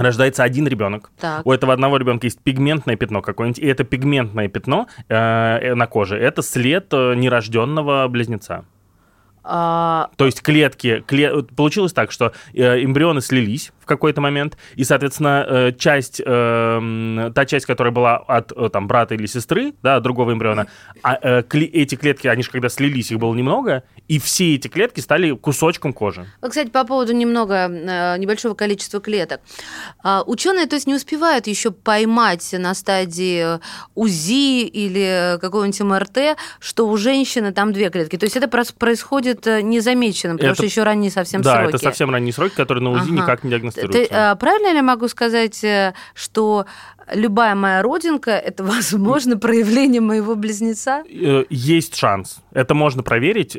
рождается 0.00 0.42
один 0.42 0.66
ребенок. 0.66 1.10
Так. 1.20 1.46
У 1.46 1.52
этого 1.52 1.72
одного 1.72 1.96
ребенка 1.98 2.26
есть 2.26 2.40
пигментное 2.40 2.96
пятно 2.96 3.22
какое-нибудь, 3.22 3.58
и 3.62 3.66
это 3.66 3.84
пигментное 3.84 4.48
пятно 4.48 4.86
э, 5.08 5.14
э, 5.14 5.74
на 5.74 5.86
коже 5.86 6.16
это 6.16 6.42
след 6.42 6.88
э, 6.92 7.14
нерожденного 7.14 8.06
близнеца. 8.08 8.64
А, 9.42 10.10
То 10.16 10.26
есть 10.26 10.42
клетки, 10.42 11.02
кле- 11.08 11.42
получилось 11.54 11.92
так, 11.94 12.12
что 12.12 12.32
э, 12.52 12.84
эмбрионы 12.84 13.20
слились 13.22 13.72
в 13.80 13.86
какой-то 13.86 14.20
момент, 14.20 14.56
и, 14.76 14.84
соответственно, 14.84 15.44
э, 15.48 15.72
часть, 15.72 16.20
э, 16.24 17.30
та 17.34 17.44
часть, 17.46 17.66
которая 17.66 17.92
была 17.92 18.16
от 18.18 18.52
э, 18.52 18.68
там, 18.72 18.86
брата 18.86 19.14
или 19.14 19.26
сестры, 19.26 19.72
да, 19.82 20.00
другого 20.00 20.32
эмбриона, 20.32 20.66
а, 21.02 21.18
э, 21.20 21.42
эти 21.50 21.94
клетки, 21.94 22.26
они 22.28 22.42
же 22.42 22.50
когда 22.50 22.68
слились, 22.68 23.10
их 23.10 23.18
было 23.18 23.34
немного, 23.34 23.82
и 24.08 24.18
все 24.18 24.54
эти 24.54 24.68
клетки 24.68 25.00
стали 25.00 25.32
кусочком 25.32 25.92
кожи. 25.92 26.26
Вот, 26.42 26.50
кстати, 26.50 26.68
по 26.68 26.84
поводу 26.84 27.12
немного 27.12 27.54
э, 27.68 28.18
небольшого 28.18 28.54
количества 28.54 29.00
клеток. 29.00 29.40
А, 30.02 30.22
Ученые, 30.26 30.66
то 30.66 30.76
есть, 30.76 30.86
не 30.86 30.94
успевают 30.94 31.46
еще 31.46 31.70
поймать 31.70 32.54
на 32.58 32.74
стадии 32.74 33.58
УЗИ 33.94 34.64
или 34.66 35.38
какого-нибудь 35.40 35.80
МРТ, 35.80 36.18
что 36.60 36.88
у 36.88 36.96
женщины 36.96 37.52
там 37.52 37.72
две 37.72 37.90
клетки. 37.90 38.16
То 38.16 38.24
есть 38.26 38.36
это 38.36 38.48
происходит 38.48 39.46
э, 39.46 39.62
незамеченным, 39.62 40.36
потому 40.36 40.52
Это- 40.52 40.56
что 40.62 40.66
еще 40.66 40.82
ранние 40.82 41.10
совсем 41.10 41.42
да, 41.42 41.54
сроки. 41.56 41.68
это 41.70 41.78
совсем 41.78 42.10
ранние 42.10 42.32
сроки, 42.32 42.54
которые 42.54 42.84
на 42.84 42.90
УЗИ 42.90 43.10
Ага. 43.10 43.12
никак 43.22 43.44
не 43.44 43.50
Ты, 43.88 44.06
э, 44.10 44.36
правильно 44.36 44.72
ли 44.72 44.82
могу 44.82 45.08
сказать, 45.08 45.62
э, 45.64 45.94
что 46.14 46.66
любая 47.12 47.54
моя 47.54 47.82
родинка 47.82 48.30
это 48.32 48.64
возможно 48.64 49.36
проявление 49.36 50.00
моего 50.00 50.34
близнеца? 50.34 51.02
Э, 51.08 51.44
Есть 51.50 51.96
шанс. 51.96 52.38
Это 52.52 52.74
можно 52.74 53.02
проверить. 53.02 53.56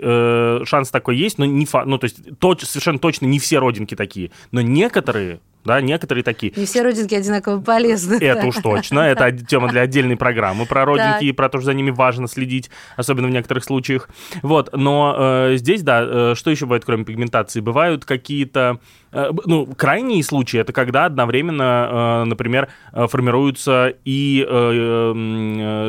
Шанс 0.67 0.89
такой 0.89 1.17
есть, 1.17 1.37
но 1.37 1.45
не 1.45 1.65
фа... 1.65 1.85
Ну, 1.85 1.97
то 1.97 2.05
есть 2.05 2.19
точ- 2.39 2.65
совершенно 2.65 2.99
точно 2.99 3.25
не 3.25 3.39
все 3.39 3.59
родинки 3.59 3.95
такие. 3.95 4.31
Но 4.51 4.61
некоторые 4.61 5.39
да, 5.63 5.79
некоторые 5.79 6.23
такие. 6.23 6.53
Не 6.55 6.65
все 6.65 6.81
родинки 6.81 7.13
одинаково 7.13 7.61
полезны. 7.61 8.15
Это 8.15 8.47
уж 8.47 8.55
точно, 8.55 9.01
это 9.01 9.31
тема 9.31 9.67
для 9.69 9.81
отдельной 9.81 10.17
программы 10.17 10.65
про 10.65 10.85
родинки 10.85 11.25
и 11.25 11.31
про 11.31 11.49
то, 11.49 11.59
что 11.59 11.65
за 11.65 11.73
ними 11.73 11.91
важно 11.91 12.27
следить, 12.27 12.69
особенно 12.97 13.27
в 13.27 13.31
некоторых 13.31 13.63
случаях. 13.63 14.09
Вот, 14.41 14.69
но 14.73 15.15
э, 15.17 15.57
здесь, 15.57 15.83
да, 15.83 16.03
э, 16.03 16.33
что 16.35 16.49
еще 16.49 16.65
бывает, 16.65 16.83
кроме 16.85 17.05
пигментации? 17.05 17.59
Бывают 17.59 18.05
какие-то 18.05 18.79
ну, 19.11 19.67
крайние 19.77 20.23
случаи 20.23 20.59
это 20.59 20.73
когда 20.73 21.05
одновременно, 21.05 22.23
э, 22.23 22.25
например, 22.25 22.69
э, 22.93 23.07
формируются 23.07 23.93
и 24.05 24.45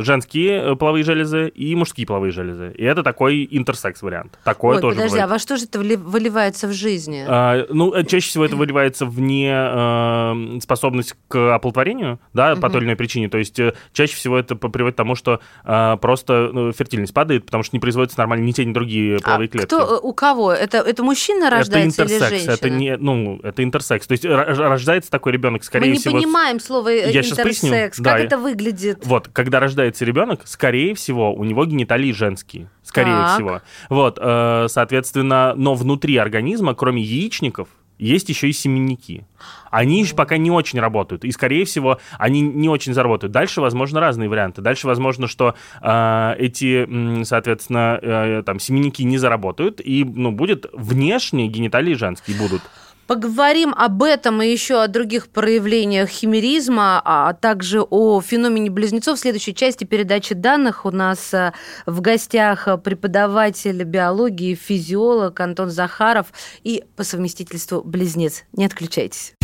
женские 0.02 0.76
половые 0.76 1.04
железы, 1.04 1.48
и 1.48 1.74
мужские 1.74 2.06
половые 2.06 2.32
железы. 2.32 2.72
И 2.76 2.84
это 2.84 3.02
такой 3.02 3.46
интерсекс 3.50 4.02
вариант. 4.02 4.38
Такое 4.44 4.76
Ой, 4.76 4.80
тоже 4.82 4.96
подожди, 4.96 5.14
бывает. 5.14 5.30
а 5.30 5.34
во 5.34 5.38
что 5.38 5.56
же 5.56 5.64
это 5.64 5.78
выливается 5.78 6.66
в 6.66 6.72
жизни? 6.72 7.24
А, 7.26 7.66
ну, 7.70 7.92
чаще 8.04 8.28
всего 8.28 8.44
это 8.44 8.56
выливается 8.56 9.06
в 9.06 9.20
неспособность 9.20 11.14
к 11.28 11.54
оплодотворению, 11.54 12.18
да, 12.32 12.56
по 12.56 12.68
той 12.70 12.80
или 12.80 12.86
иной 12.86 12.96
причине. 12.96 13.28
То 13.28 13.38
есть 13.38 13.58
чаще 13.92 14.14
всего 14.14 14.38
это 14.38 14.56
приводит 14.56 14.94
к 14.94 14.96
тому, 14.96 15.14
что 15.14 15.40
просто 15.62 16.72
фертильность 16.76 17.14
падает, 17.14 17.44
потому 17.44 17.62
что 17.62 17.76
не 17.76 17.80
производятся 17.80 18.18
нормально 18.18 18.44
ни 18.44 18.52
те, 18.52 18.64
ни 18.64 18.72
другие 18.72 19.18
половые 19.20 19.48
а 19.48 19.50
клетки. 19.50 19.66
Кто, 19.66 20.00
у 20.02 20.12
кого? 20.12 20.52
Это, 20.52 20.78
это 20.78 21.02
мужчина 21.02 21.50
рождается 21.50 22.02
это 22.02 22.12
интерсекс, 22.12 22.30
или 22.30 22.38
женщина? 22.38 22.52
Это 22.52 22.70
не, 22.70 22.96
ну, 22.96 23.11
ну, 23.14 23.40
это 23.42 23.62
интерсекс. 23.62 24.06
То 24.06 24.12
есть 24.12 24.24
рождается 24.24 25.10
такой 25.10 25.32
ребенок, 25.32 25.64
скорее 25.64 25.86
Мы 25.86 25.92
не 25.92 25.98
всего... 25.98 26.16
понимаем 26.16 26.60
слово 26.60 26.88
Я 26.88 27.20
интерсекс. 27.20 27.96
Как 27.96 28.04
да. 28.04 28.18
это 28.18 28.38
выглядит? 28.38 29.04
Вот, 29.04 29.28
когда 29.32 29.60
рождается 29.60 30.04
ребенок, 30.04 30.42
скорее 30.44 30.94
всего, 30.94 31.34
у 31.34 31.44
него 31.44 31.64
гениталии 31.64 32.12
женские. 32.12 32.68
Скорее 32.82 33.12
Так. 33.12 33.34
всего. 33.34 33.62
Вот, 33.88 34.18
э, 34.20 34.66
соответственно, 34.68 35.54
но 35.56 35.74
внутри 35.74 36.16
организма, 36.16 36.74
кроме 36.74 37.02
яичников, 37.02 37.68
есть 37.98 38.28
еще 38.28 38.48
и 38.48 38.52
семенники. 38.52 39.26
Они 39.70 40.00
еще 40.00 40.16
пока 40.16 40.36
не 40.36 40.50
очень 40.50 40.80
работают, 40.80 41.24
и, 41.24 41.30
скорее 41.30 41.64
всего, 41.64 41.98
они 42.18 42.40
не 42.40 42.68
очень 42.68 42.94
заработают. 42.94 43.32
Дальше, 43.32 43.60
возможно, 43.60 44.00
разные 44.00 44.28
варианты. 44.28 44.60
Дальше, 44.60 44.86
возможно, 44.86 45.28
что 45.28 45.54
э, 45.80 46.34
эти, 46.38 47.24
соответственно, 47.24 47.98
э, 48.02 48.42
там, 48.44 48.58
семенники 48.58 49.02
не 49.02 49.18
заработают, 49.18 49.80
и, 49.80 50.04
ну, 50.04 50.32
будет 50.32 50.66
внешние 50.72 51.46
гениталии 51.46 51.94
женские 51.94 52.36
будут. 52.36 52.62
Поговорим 53.06 53.74
об 53.76 54.02
этом 54.02 54.40
и 54.42 54.48
еще 54.48 54.82
о 54.82 54.88
других 54.88 55.28
проявлениях 55.28 56.08
химеризма, 56.08 57.02
а 57.04 57.32
также 57.34 57.82
о 57.82 58.20
феномене 58.20 58.70
близнецов. 58.70 59.18
В 59.18 59.20
следующей 59.20 59.54
части 59.54 59.84
передачи 59.84 60.34
данных 60.34 60.86
у 60.86 60.90
нас 60.90 61.34
э, 61.34 61.52
в 61.84 62.00
гостях 62.00 62.68
преподаватель 62.82 63.82
биологии, 63.84 64.54
физиолог 64.54 65.38
Антон 65.40 65.70
Захаров 65.70 66.32
и 66.62 66.84
по 66.96 67.04
совместительству 67.04 67.82
близнец. 67.82 68.44
Не 68.52 68.66
отключайтесь. 68.66 69.34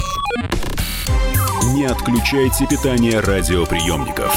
Не 1.74 1.84
отключайте 1.84 2.66
питание 2.66 3.20
радиоприемников. 3.20 4.34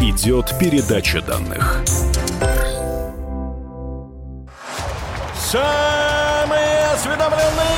Идет 0.00 0.54
передача 0.58 1.20
данных. 1.20 1.82
Самые 5.36 6.84
осведомленные 6.94 7.77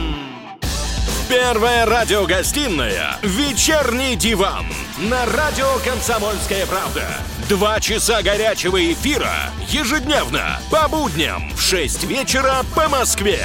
Первая 1.31 1.85
радиогостинная 1.85 3.15
«Вечерний 3.21 4.17
диван» 4.17 4.65
на 4.97 5.25
радио 5.27 5.65
«Комсомольская 5.81 6.65
правда». 6.65 7.05
Два 7.47 7.79
часа 7.79 8.21
горячего 8.21 8.91
эфира 8.91 9.31
ежедневно 9.69 10.59
по 10.69 10.89
будням 10.89 11.49
в 11.55 11.61
6 11.61 12.03
вечера 12.03 12.55
по 12.75 12.89
Москве. 12.89 13.39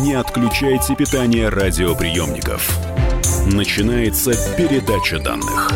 Не 0.00 0.14
отключайте 0.14 0.96
питание 0.96 1.50
радиоприемников. 1.50 2.76
Начинается 3.46 4.32
передача 4.56 5.20
данных. 5.20 5.70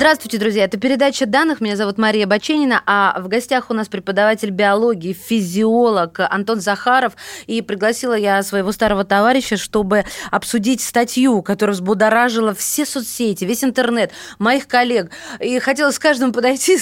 Здравствуйте, 0.00 0.38
друзья. 0.38 0.64
Это 0.64 0.78
передача 0.78 1.26
данных. 1.26 1.60
Меня 1.60 1.76
зовут 1.76 1.98
Мария 1.98 2.26
Баченина, 2.26 2.82
а 2.86 3.20
в 3.20 3.28
гостях 3.28 3.68
у 3.68 3.74
нас 3.74 3.86
преподаватель 3.88 4.48
биологии, 4.48 5.12
физиолог 5.12 6.20
Антон 6.20 6.62
Захаров. 6.62 7.12
И 7.46 7.60
пригласила 7.60 8.14
я 8.14 8.42
своего 8.42 8.72
старого 8.72 9.04
товарища, 9.04 9.58
чтобы 9.58 10.06
обсудить 10.30 10.80
статью, 10.80 11.42
которая 11.42 11.74
взбудоражила 11.74 12.54
все 12.54 12.86
соцсети, 12.86 13.44
весь 13.44 13.62
интернет, 13.62 14.10
моих 14.38 14.68
коллег. 14.68 15.10
И 15.38 15.58
хотела 15.58 15.90
с 15.90 15.98
каждым 15.98 16.32
подойти, 16.32 16.78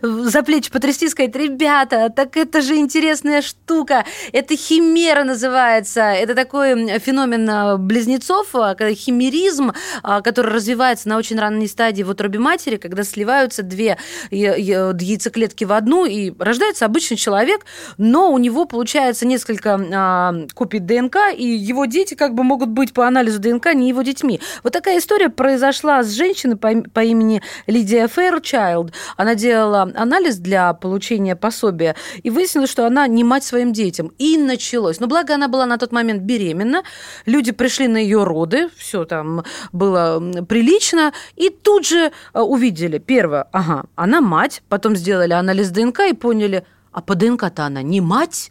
за 0.00 0.42
плечи 0.44 0.70
потрясти 0.70 1.06
и 1.06 1.08
сказать, 1.08 1.34
ребята, 1.34 2.08
так 2.08 2.36
это 2.36 2.62
же 2.62 2.76
интересная 2.76 3.42
штука. 3.42 4.04
Это 4.30 4.56
химера 4.56 5.24
называется. 5.24 6.02
Это 6.02 6.36
такой 6.36 7.00
феномен 7.00 7.84
близнецов, 7.84 8.52
химеризм, 8.52 9.72
который 10.22 10.52
развивается 10.52 11.08
на 11.08 11.16
очень 11.16 11.36
ранней 11.36 11.66
стадии 11.66 12.04
в 12.04 12.10
утробе 12.10 12.38
матери, 12.38 12.59
когда 12.76 13.04
сливаются 13.04 13.62
две 13.62 13.96
яйцеклетки 14.30 15.64
в 15.64 15.72
одну, 15.72 16.04
и 16.04 16.32
рождается 16.38 16.84
обычный 16.86 17.16
человек, 17.16 17.64
но 17.98 18.32
у 18.32 18.38
него 18.38 18.64
получается 18.64 19.26
несколько 19.26 19.80
а, 19.92 20.34
копий 20.54 20.78
ДНК, 20.78 21.16
и 21.36 21.44
его 21.44 21.84
дети 21.86 22.14
как 22.14 22.34
бы 22.34 22.42
могут 22.42 22.70
быть 22.70 22.92
по 22.92 23.06
анализу 23.06 23.38
ДНК 23.40 23.74
не 23.74 23.88
его 23.88 24.02
детьми. 24.02 24.40
Вот 24.62 24.72
такая 24.72 24.98
история 24.98 25.28
произошла 25.28 26.02
с 26.02 26.10
женщиной 26.10 26.56
по, 26.56 27.00
имени 27.00 27.42
Лидия 27.66 28.06
Фэйрчайлд. 28.08 28.92
Она 29.16 29.34
делала 29.34 29.90
анализ 29.94 30.36
для 30.36 30.72
получения 30.74 31.36
пособия, 31.36 31.96
и 32.22 32.30
выяснилось, 32.30 32.70
что 32.70 32.86
она 32.86 33.06
не 33.06 33.24
мать 33.24 33.44
своим 33.44 33.72
детям. 33.72 34.12
И 34.18 34.36
началось. 34.38 35.00
Но 35.00 35.06
благо 35.06 35.34
она 35.34 35.48
была 35.48 35.66
на 35.66 35.78
тот 35.78 35.92
момент 35.92 36.22
беременна, 36.22 36.82
люди 37.26 37.52
пришли 37.52 37.88
на 37.88 37.96
ее 37.96 38.24
роды, 38.24 38.68
все 38.76 39.04
там 39.04 39.44
было 39.72 40.20
прилично, 40.48 41.12
и 41.36 41.50
тут 41.50 41.86
же 41.86 42.12
увидели, 42.50 42.98
первое, 42.98 43.46
ага, 43.52 43.84
она 43.94 44.20
мать, 44.20 44.62
потом 44.68 44.96
сделали 44.96 45.32
анализ 45.32 45.70
ДНК 45.70 46.00
и 46.00 46.14
поняли, 46.14 46.64
а 46.92 47.00
по 47.00 47.14
ДНК-то 47.14 47.64
она 47.64 47.82
не 47.82 48.00
мать. 48.00 48.50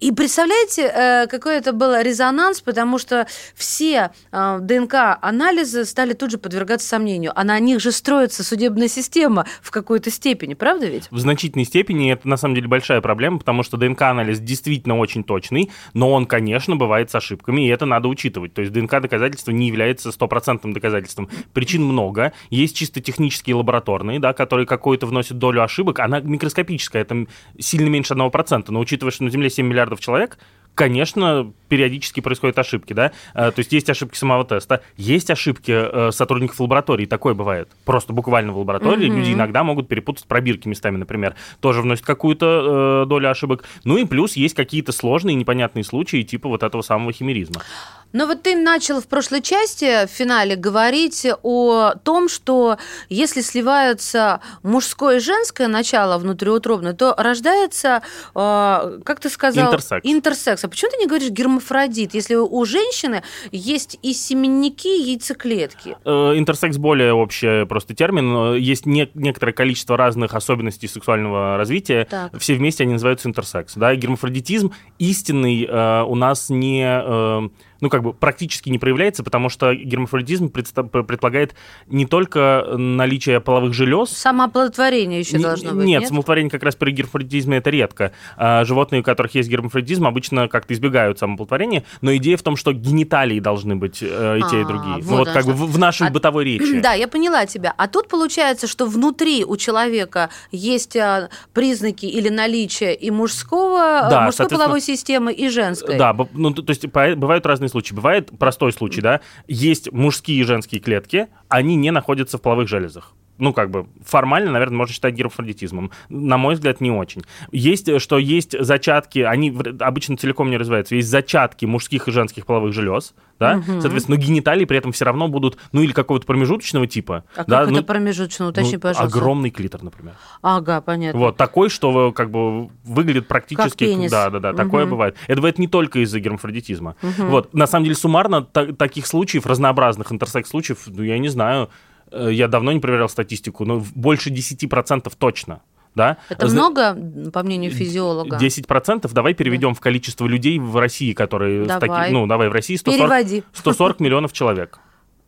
И 0.00 0.12
представляете, 0.12 0.82
э, 0.82 1.26
какой 1.26 1.56
это 1.56 1.72
был 1.72 1.98
резонанс, 2.00 2.60
потому 2.60 2.98
что 2.98 3.26
все 3.54 4.10
э, 4.30 4.58
ДНК-анализы 4.60 5.84
стали 5.84 6.12
тут 6.12 6.30
же 6.30 6.38
подвергаться 6.38 6.86
сомнению. 6.86 7.32
А 7.34 7.44
на 7.44 7.58
них 7.58 7.80
же 7.80 7.92
строится 7.92 8.44
судебная 8.44 8.88
система 8.88 9.46
в 9.62 9.70
какой-то 9.70 10.10
степени, 10.10 10.54
правда 10.54 10.86
ведь? 10.86 11.08
В 11.10 11.18
значительной 11.18 11.64
степени 11.64 12.12
это 12.12 12.28
на 12.28 12.36
самом 12.36 12.54
деле 12.54 12.68
большая 12.68 13.00
проблема, 13.00 13.38
потому 13.38 13.62
что 13.62 13.76
ДНК-анализ 13.76 14.40
действительно 14.40 14.98
очень 14.98 15.24
точный, 15.24 15.70
но 15.94 16.12
он, 16.12 16.26
конечно, 16.26 16.76
бывает 16.76 17.10
с 17.10 17.14
ошибками, 17.14 17.66
и 17.66 17.68
это 17.68 17.86
надо 17.86 18.08
учитывать. 18.08 18.54
То 18.54 18.62
есть 18.62 18.72
ДНК-доказательство 18.72 19.50
не 19.50 19.68
является 19.68 20.12
стопроцентным 20.12 20.72
доказательством. 20.72 21.28
Причин 21.52 21.84
много. 21.84 22.32
Есть 22.50 22.76
чисто 22.76 23.00
технические 23.00 23.56
лабораторные, 23.56 24.20
да, 24.20 24.32
которые 24.32 24.66
какую-то 24.66 25.06
вносят 25.06 25.38
долю 25.38 25.62
ошибок. 25.62 26.00
Она 26.00 26.20
микроскопическая, 26.20 27.02
это 27.02 27.26
сильно 27.58 27.77
меньше 27.86 28.14
1%, 28.14 28.64
но 28.68 28.80
учитывая, 28.80 29.12
что 29.12 29.24
на 29.24 29.30
Земле 29.30 29.50
7 29.50 29.66
миллиардов 29.66 30.00
человек, 30.00 30.38
конечно, 30.74 31.52
периодически 31.68 32.20
происходят 32.20 32.56
ошибки, 32.56 32.92
да, 32.92 33.10
то 33.34 33.52
есть 33.56 33.72
есть 33.72 33.90
ошибки 33.90 34.16
самого 34.16 34.44
теста, 34.44 34.82
есть 34.96 35.28
ошибки 35.28 36.12
сотрудников 36.12 36.60
лаборатории, 36.60 37.04
такое 37.04 37.34
бывает, 37.34 37.68
просто 37.84 38.12
буквально 38.12 38.52
в 38.52 38.58
лаборатории 38.58 39.08
mm-hmm. 39.08 39.16
люди 39.16 39.32
иногда 39.32 39.64
могут 39.64 39.88
перепутать 39.88 40.26
пробирки 40.28 40.68
местами, 40.68 40.96
например, 40.96 41.34
тоже 41.58 41.82
вносят 41.82 42.06
какую-то 42.06 43.02
э, 43.04 43.08
долю 43.08 43.28
ошибок, 43.28 43.64
ну 43.82 43.96
и 43.96 44.04
плюс 44.04 44.36
есть 44.36 44.54
какие-то 44.54 44.92
сложные 44.92 45.34
непонятные 45.34 45.82
случаи, 45.82 46.22
типа 46.22 46.48
вот 46.48 46.62
этого 46.62 46.82
самого 46.82 47.12
химеризма. 47.12 47.62
Но 48.12 48.26
вот 48.26 48.42
ты 48.42 48.56
начал 48.56 49.00
в 49.00 49.06
прошлой 49.06 49.42
части, 49.42 50.06
в 50.06 50.10
финале, 50.10 50.56
говорить 50.56 51.26
о 51.42 51.92
том, 52.02 52.28
что 52.28 52.78
если 53.08 53.42
сливаются 53.42 54.40
мужское 54.62 55.16
и 55.16 55.20
женское 55.20 55.68
начало 55.68 56.18
внутриутробное, 56.18 56.94
то 56.94 57.14
рождается, 57.16 58.02
э, 58.34 59.00
как 59.04 59.20
ты 59.20 59.28
сказал... 59.28 59.68
Интерсекс. 59.68 60.00
Интерсекс. 60.04 60.64
А 60.64 60.68
почему 60.68 60.90
ты 60.90 60.96
не 60.98 61.06
говоришь 61.06 61.30
гермафродит, 61.30 62.14
если 62.14 62.34
у 62.34 62.64
женщины 62.64 63.22
есть 63.52 63.98
и 64.02 64.12
семенники, 64.12 64.88
и 64.88 65.10
яйцеклетки? 65.10 65.96
Интерсекс 66.04 66.78
более 66.78 67.12
общий 67.12 67.66
просто 67.66 67.94
термин. 67.94 68.54
Есть 68.54 68.86
не, 68.86 69.10
некоторое 69.14 69.52
количество 69.52 69.96
разных 69.96 70.34
особенностей 70.34 70.88
сексуального 70.88 71.56
развития. 71.56 72.06
Так. 72.08 72.38
Все 72.38 72.54
вместе 72.54 72.84
они 72.84 72.94
называются 72.94 73.28
интерсекс. 73.28 73.74
Да? 73.74 73.94
Гермафродитизм 73.94 74.72
истинный 74.98 75.66
э, 75.66 76.02
у 76.04 76.14
нас 76.14 76.48
не... 76.48 76.84
Э, 76.84 77.48
ну, 77.80 77.88
как 77.90 78.02
бы 78.02 78.12
практически 78.12 78.68
не 78.70 78.78
проявляется, 78.78 79.22
потому 79.22 79.48
что 79.48 79.74
гермафродизм 79.74 80.48
предполагает 80.50 81.54
не 81.86 82.06
только 82.06 82.64
наличие 82.76 83.40
половых 83.40 83.72
желез. 83.74 84.10
Самооплодотворение 84.10 85.20
еще 85.20 85.36
не, 85.36 85.42
должно 85.44 85.70
быть, 85.70 85.86
нет? 85.86 86.00
Нет, 86.00 86.08
самооплодотворение 86.08 86.50
как 86.50 86.62
раз 86.62 86.74
при 86.76 86.90
гермафродизме 86.90 87.58
это 87.58 87.70
редко. 87.70 88.12
А 88.36 88.64
животные, 88.64 89.00
у 89.00 89.04
которых 89.04 89.34
есть 89.34 89.48
гермафродизм, 89.48 90.06
обычно 90.06 90.48
как-то 90.48 90.74
избегают 90.74 91.18
самооплодотворения, 91.18 91.84
но 92.00 92.14
идея 92.16 92.36
в 92.36 92.42
том, 92.42 92.56
что 92.56 92.72
гениталии 92.72 93.40
должны 93.40 93.76
быть 93.76 93.98
э, 94.02 94.38
и 94.38 94.50
те, 94.50 94.60
и 94.60 94.62
А, 94.62 94.66
другие. 94.66 94.94
вот 94.96 95.10
ну, 95.10 95.16
вот 95.18 95.28
как 95.28 95.42
что. 95.42 95.52
бы 95.52 95.66
в, 95.66 95.78
нашей 95.78 96.08
А- 96.08 96.10
бытовой 96.10 96.44
речи. 96.44 96.80
Да, 96.88 96.92
я 96.94 97.08
поняла 97.08 97.44
тебя. 97.46 97.74
А 97.76 97.88
тут 97.88 98.08
получается, 98.08 98.66
что 98.66 98.86
внутри 98.86 99.44
у 99.44 99.56
человека 99.56 100.30
есть 100.52 100.96
а, 100.96 101.28
признаки 101.52 102.06
или 102.06 102.28
наличие 102.28 102.94
и 102.94 103.10
мужского, 103.10 104.06
Да, 104.10 104.22
мужской 104.22 104.48
половой 104.48 104.80
системы, 104.80 105.32
и 105.32 105.48
женской. 105.48 105.96
Да, 105.98 106.16
ну, 106.32 106.52
то 106.52 106.70
есть 106.70 106.86
бывают 106.86 107.46
разные 107.46 107.67
случаи. 107.68 107.94
Бывает 107.94 108.30
простой 108.38 108.72
случай, 108.72 109.00
да, 109.00 109.20
есть 109.46 109.92
мужские 109.92 110.40
и 110.40 110.44
женские 110.44 110.80
клетки, 110.80 111.28
они 111.48 111.76
не 111.76 111.90
находятся 111.90 112.38
в 112.38 112.42
половых 112.42 112.68
железах. 112.68 113.14
Ну, 113.38 113.52
как 113.52 113.70
бы 113.70 113.86
формально, 114.04 114.50
наверное, 114.50 114.78
можно 114.78 114.92
считать 114.92 115.14
гермафродитизмом. 115.14 115.90
На 116.08 116.36
мой 116.38 116.54
взгляд, 116.54 116.80
не 116.80 116.90
очень. 116.90 117.22
Есть, 117.52 117.88
э, 117.88 117.98
что 117.98 118.18
есть 118.18 118.56
зачатки, 118.58 119.20
они 119.20 119.56
обычно 119.80 120.16
целиком 120.16 120.50
не 120.50 120.56
развиваются. 120.56 120.96
Есть 120.96 121.08
зачатки 121.08 121.64
мужских 121.64 122.08
и 122.08 122.10
женских 122.10 122.46
половых 122.46 122.72
желез, 122.72 123.14
да, 123.38 123.62
соответственно, 123.80 124.18
но 124.18 124.24
гениталии 124.24 124.64
при 124.64 124.78
этом 124.78 124.90
все 124.92 125.04
равно 125.04 125.28
будут, 125.28 125.56
ну, 125.72 125.82
или 125.82 125.92
какого-то 125.92 126.26
промежуточного 126.26 126.86
типа. 126.88 127.24
А 127.36 127.44
да, 127.44 127.60
как 127.60 127.70
ну, 127.70 127.76
это 127.78 127.86
промежуточно? 127.86 128.48
Уточни, 128.48 128.74
ну, 128.74 128.80
пожалуйста. 128.80 129.18
Огромный 129.18 129.50
клитор, 129.50 129.82
например. 129.82 130.14
Ага, 130.42 130.80
понятно. 130.80 131.20
Вот, 131.20 131.36
такой, 131.36 131.70
что 131.70 132.10
как 132.12 132.30
бы 132.30 132.68
выглядит 132.84 133.28
практически... 133.28 133.84
пенис. 133.84 134.10
Да, 134.10 134.30
да, 134.30 134.40
да, 134.40 134.52
такое 134.52 134.82
Мгм. 134.82 134.90
бывает. 134.90 135.16
Это 135.28 135.36
бывает 135.36 135.58
не 135.58 135.68
только 135.68 136.00
из-за 136.00 136.18
гермафродитизма. 136.18 136.96
Вот, 137.18 137.54
на 137.54 137.66
самом 137.66 137.84
деле, 137.84 137.94
суммарно 137.94 138.42
та- 138.42 138.72
таких 138.72 139.06
случаев, 139.06 139.46
разнообразных 139.46 140.10
интерсекс-случаев, 140.12 140.78
ну, 140.86 141.02
я 141.02 141.18
не 141.18 141.28
знаю, 141.28 141.70
я 142.12 142.48
давно 142.48 142.72
не 142.72 142.80
проверял 142.80 143.08
статистику, 143.08 143.64
но 143.64 143.82
больше 143.94 144.30
10% 144.30 145.12
точно. 145.18 145.60
Да? 145.94 146.18
Это 146.28 146.46
много, 146.46 146.96
по 147.32 147.42
мнению 147.42 147.72
физиолога? 147.72 148.36
10% 148.36 149.10
давай 149.12 149.34
переведем 149.34 149.74
в 149.74 149.80
количество 149.80 150.26
людей 150.26 150.58
в 150.58 150.76
России, 150.76 151.12
которые... 151.12 151.64
Давай. 151.66 151.88
таки- 151.88 152.12
ну, 152.12 152.26
давай, 152.26 152.48
в 152.48 152.52
России 152.52 152.76
140, 152.76 153.00
Переводи. 153.10 153.42
140 153.52 154.00
миллионов 154.00 154.32
человек. 154.32 154.78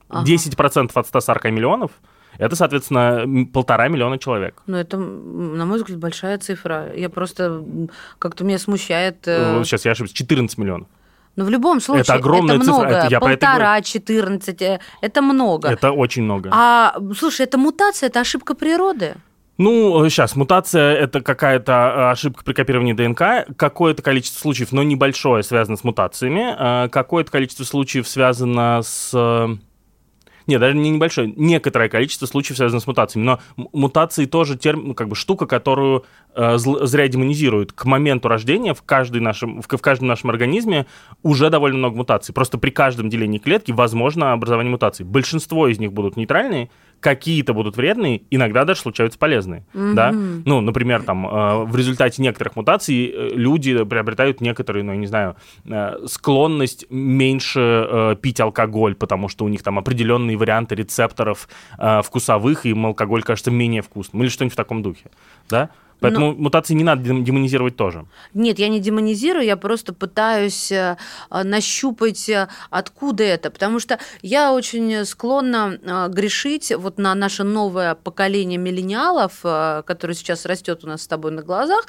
Ага. 0.09 0.25
10% 0.31 0.91
от 0.95 1.07
140 1.07 1.45
миллионов– 1.47 1.91
это, 2.39 2.55
соответственно, 2.57 3.47
полтора 3.53 3.89
миллиона 3.89 4.19
человек. 4.19 4.63
Ну, 4.67 4.77
это, 4.77 4.97
на 4.97 5.67
мой 5.67 5.79
взгляд, 5.79 5.99
большая 5.99 6.39
цифра. 6.39 6.93
Я 6.95 7.09
просто 7.09 7.65
как-то 8.19 8.45
меня 8.45 8.59
смущает. 8.59 9.27
э, 9.27 9.63
Сейчас 9.65 9.85
я 9.85 9.93
ошибся, 9.93 10.15
14 10.15 10.57
миллионов. 10.59 10.89
Но 11.41 11.47
в 11.47 11.49
любом 11.49 11.81
случае, 11.81 12.03
Это 12.03 12.15
огромная 12.15 12.59
цифра. 12.59 12.73
много. 12.73 12.89
Это 12.89 13.09
я 13.09 13.17
это 13.17 13.21
Полтора, 13.21 13.81
14, 13.81 14.61
э, 14.61 14.81
это 15.01 15.23
много. 15.23 15.69
Это 15.69 15.91
очень 15.91 16.23
много. 16.25 16.51
А, 16.53 16.95
слушай, 17.17 17.47
это 17.47 17.57
мутация, 17.57 18.09
это 18.09 18.21
ошибка 18.21 18.55
природы. 18.55 19.15
Ну, 19.57 20.07
сейчас, 20.11 20.37
мутация– 20.37 20.95
это 20.97 21.23
какая-то 21.23 21.73
э, 21.73 22.11
ошибка 22.11 22.45
при 22.45 22.53
копировании 22.53 22.93
ДНК. 22.93 23.57
Какое-то 23.57 24.03
количество 24.03 24.39
случаев, 24.39 24.73
но 24.73 24.83
небольшое, 24.83 25.43
связано 25.43 25.79
с 25.79 25.85
мутациями. 25.85 26.89
Какое-то 26.91 27.31
количество 27.31 27.65
случаев 27.65 28.07
связано 28.07 28.83
с... 28.83 29.59
Нет, 30.51 30.59
даже 30.59 30.77
не 30.77 30.91
небольшое, 30.91 31.33
некоторое 31.37 31.89
количество 31.89 32.27
случаев 32.27 32.57
связано 32.57 32.81
с 32.81 32.87
мутациями. 32.89 33.25
Но 33.25 33.39
мутации 33.73 34.25
тоже 34.25 34.59
терм, 34.59 34.89
ну, 34.89 34.95
как 34.95 35.07
бы 35.07 35.15
штука, 35.15 35.47
которую 35.47 36.05
э, 36.35 36.57
зря 36.59 37.07
демонизируют. 37.07 37.73
К 37.73 37.85
моменту 37.85 38.27
рождения 38.27 38.75
в, 38.75 38.83
каждой 38.83 39.21
нашем, 39.21 39.63
в, 39.63 39.69
в 39.69 39.81
каждом 39.81 40.09
нашем 40.09 40.31
организме 40.31 40.87
уже 41.23 41.51
довольно 41.51 41.79
много 41.79 41.97
мутаций. 41.99 42.35
Просто 42.35 42.59
при 42.59 42.71
каждом 42.71 43.09
делении 43.09 43.39
клетки 43.39 43.71
возможно 43.71 44.33
образование 44.33 44.73
мутаций. 44.73 45.07
Большинство 45.07 45.69
из 45.69 45.79
них 45.79 45.93
будут 45.93 46.17
нейтральные, 46.17 46.69
какие-то 47.01 47.55
будут 47.55 47.77
вредные, 47.77 48.23
иногда 48.31 48.65
даже 48.65 48.81
случаются 48.81 49.19
полезные. 49.19 49.65
Да? 49.95 50.13
Ну, 50.13 50.61
например, 50.61 51.03
там, 51.03 51.27
э, 51.27 51.65
в 51.65 51.77
результате 51.77 52.23
некоторых 52.23 52.57
мутаций 52.57 53.07
э, 53.07 53.31
люди 53.35 53.85
приобретают 53.85 54.41
некоторые, 54.41 54.85
ну, 54.85 54.93
я 54.93 54.99
не 54.99 55.07
знаю, 55.07 55.37
э, 55.67 56.07
склонность 56.07 56.87
меньше 56.91 57.61
э, 57.61 58.17
пить 58.21 58.41
алкоголь, 58.41 58.95
потому 58.95 59.29
что 59.29 59.45
у 59.45 59.49
них 59.49 59.63
там 59.63 59.79
определенные 59.79 60.37
варианты 60.37 60.75
рецепторов 60.75 61.49
э, 61.79 62.03
вкусовых, 62.03 62.67
и 62.67 62.71
им 62.71 62.87
алкоголь 62.87 63.23
кажется 63.23 63.51
менее 63.51 63.83
вкусным, 63.83 64.23
или 64.23 64.29
что-нибудь 64.29 64.55
в 64.55 64.57
таком 64.57 64.83
духе. 64.83 65.11
Да? 65.49 65.71
Поэтому 66.01 66.35
мутации 66.35 66.75
не 66.75 66.85
надо 66.85 67.03
дем- 67.03 67.25
демонизировать 67.25 67.77
тоже. 67.77 68.07
Нет, 68.35 68.59
я 68.59 68.69
не 68.69 68.81
демонизирую, 68.81 69.45
я 69.45 69.57
просто 69.57 69.93
пытаюсь 69.93 70.73
э, 70.73 70.97
э, 71.31 71.43
нащупать, 71.43 72.29
э, 72.29 72.49
откуда 72.71 73.25
это. 73.25 73.51
Потому 73.51 73.81
что 73.81 73.99
я 74.23 74.53
очень 74.53 75.05
склонна 75.05 75.79
грешить 76.09 76.73
вот 76.77 76.99
на 76.99 77.15
наше 77.15 77.45
новое 77.45 77.95
поколение 77.95 78.59
миллениалов, 78.59 79.41
которое 79.43 80.15
сейчас 80.15 80.47
растет 80.47 80.85
у 80.85 80.87
нас 80.87 81.03
с 81.03 81.07
тобой 81.07 81.31
на 81.33 81.43
глазах, 81.43 81.87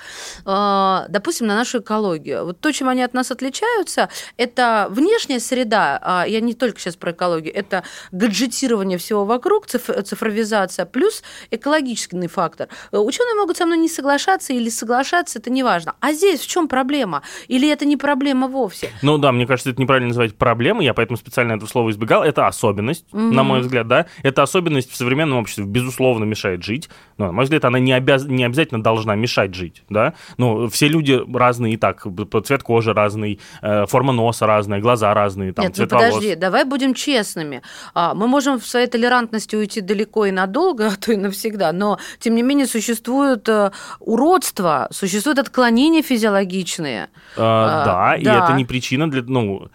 допустим, 1.10 1.48
на 1.48 1.56
нашу 1.56 1.80
экологию. 1.80 2.46
Вот 2.46 2.60
то, 2.60 2.72
чем 2.72 2.90
они 2.90 3.02
от 3.04 3.14
нас 3.14 3.32
отличаются, 3.32 4.10
это 4.38 4.88
внешняя 4.90 5.40
среда, 5.40 6.00
а 6.02 6.26
я 6.28 6.40
не 6.42 6.54
только 6.54 6.80
сейчас 6.80 6.96
про 6.96 7.12
экологию, 7.12 7.54
это 7.56 7.84
гаджетирование 8.12 8.98
всего 8.98 9.26
вокруг, 9.26 9.68
циф- 9.68 10.04
цифровизация, 10.06 10.86
плюс 10.86 11.24
экологический 11.52 12.28
фактор. 12.28 12.68
Ученые 12.92 13.36
могут 13.36 13.58
со 13.58 13.66
мной 13.66 13.78
не 13.78 13.90
соглашаться 14.02 14.54
или 14.54 14.70
соглашаться, 14.70 15.40
это 15.40 15.52
не 15.52 15.64
важно. 15.64 15.94
А 16.00 16.12
здесь 16.14 16.42
в 16.42 16.48
чем 16.48 16.68
проблема? 16.68 17.22
Или 17.48 17.70
это 17.70 17.86
не 17.86 17.98
проблема 17.98 18.48
вовсе? 18.48 18.90
Ну 19.04 19.18
да, 19.20 19.32
мне 19.32 19.46
кажется, 19.46 19.70
это 19.70 19.82
неправильно 19.82 20.08
называть 20.08 20.36
проблемой, 20.36 20.86
я 20.86 20.94
поэтому 20.94 21.18
специально 21.18 21.54
этого 21.54 21.70
слова 21.70 21.92
избегал. 21.92 22.24
Это 22.24 22.48
особенность, 22.48 23.06
на 23.14 23.44
мой 23.44 23.62
взгляд, 23.62 23.88
да. 23.88 24.08
Это 24.24 24.42
особенность 24.42 24.92
в 24.92 24.96
современном 24.96 25.38
обществе, 25.38 25.66
безусловно, 25.66 26.24
мешает 26.24 26.64
жить. 26.64 26.90
Но, 27.18 27.28
на 27.28 27.32
мой 27.32 27.44
взгляд, 27.44 27.66
она 27.66 27.80
не, 27.80 27.94
обяз... 27.94 28.26
не 28.26 28.44
обязательно 28.44 28.82
должна 28.82 29.16
мешать 29.16 29.54
жить, 29.54 29.84
да. 29.90 30.14
Ну, 30.38 30.68
все 30.68 30.88
люди 30.88 31.22
разные 31.34 31.74
и 31.74 31.78
так, 31.78 32.06
цвет 32.46 32.64
кожи 32.64 32.94
разный, 32.94 33.40
э, 33.62 33.86
форма 33.86 34.14
носа 34.14 34.48
разная, 34.48 34.80
глаза 34.80 35.14
разные, 35.14 35.54
там, 35.54 35.64
Нет, 35.64 35.74
ну 35.74 35.76
цвет 35.76 35.92
волос. 35.92 36.08
подожди, 36.08 36.36
давай 36.36 36.64
будем 36.66 36.94
честными. 36.94 37.62
А, 37.94 38.16
Мы 38.16 38.28
можем 38.28 38.60
в 38.60 38.66
своей 38.66 38.88
толерантности 38.88 39.56
уйти 39.56 39.82
далеко 39.82 40.26
и 40.26 40.32
надолго, 40.32 40.88
а 40.88 40.96
то 40.96 41.12
и 41.12 41.18
навсегда, 41.18 41.72
но 41.72 42.00
тем 42.20 42.36
не 42.36 42.42
менее 42.42 42.66
существует 42.66 43.48
э, 43.50 43.72
уродство, 44.00 44.88
существуют 44.92 45.40
отклонения 45.40 46.02
физиологичные. 46.02 47.10
А, 47.38 47.82
А, 47.82 47.86
да, 47.86 48.16
и 48.18 48.24
да. 48.24 48.46
это 48.46 48.54
не 48.54 48.66
причина 48.66 49.10
для, 49.10 49.22
ну, 49.24 49.70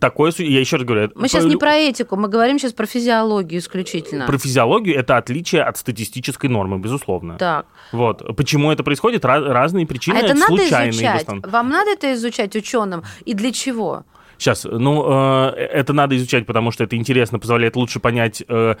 такое, 0.00 0.32
я 0.38 0.60
еще 0.60 0.76
раз 0.76 0.84
говорю, 0.86 1.04
это- 1.04 1.18
Мы 1.18 1.28
сейчас 1.28 1.44
не 1.44 1.56
про 1.56 1.74
этику, 1.74 2.16
мы 2.16 2.28
говорим 2.28 2.58
сейчас 2.58 2.72
про 2.72 2.86
физиологию 2.86 3.60
исключительно. 3.60 4.26
про 4.26 4.38
физиологию 4.38 4.96
это 4.96 5.16
отличие 5.16 5.62
от 5.62 5.76
статистической 5.76 6.48
нормы, 6.50 6.78
безусловно. 6.78 7.36
Так. 7.38 7.66
Вот. 7.92 8.36
Почему 8.36 8.70
это 8.70 8.82
происходит? 8.82 9.24
Разные 9.24 9.86
причины, 9.86 10.16
а 10.16 10.20
это 10.20 10.34
надо 10.34 10.46
случайные 10.56 10.90
изучать? 10.92 11.26
Вам 11.46 11.68
надо 11.70 11.90
это 11.90 12.12
изучать 12.14 12.56
ученым? 12.56 13.02
И 13.24 13.34
для 13.34 13.52
чего? 13.52 14.04
Сейчас, 14.40 14.64
ну, 14.64 15.04
э, 15.06 15.50
это 15.50 15.92
надо 15.92 16.16
изучать, 16.16 16.46
потому 16.46 16.70
что 16.70 16.84
это 16.84 16.96
интересно, 16.96 17.38
позволяет 17.38 17.76
лучше 17.76 18.00
понять, 18.00 18.42
э, 18.48 18.74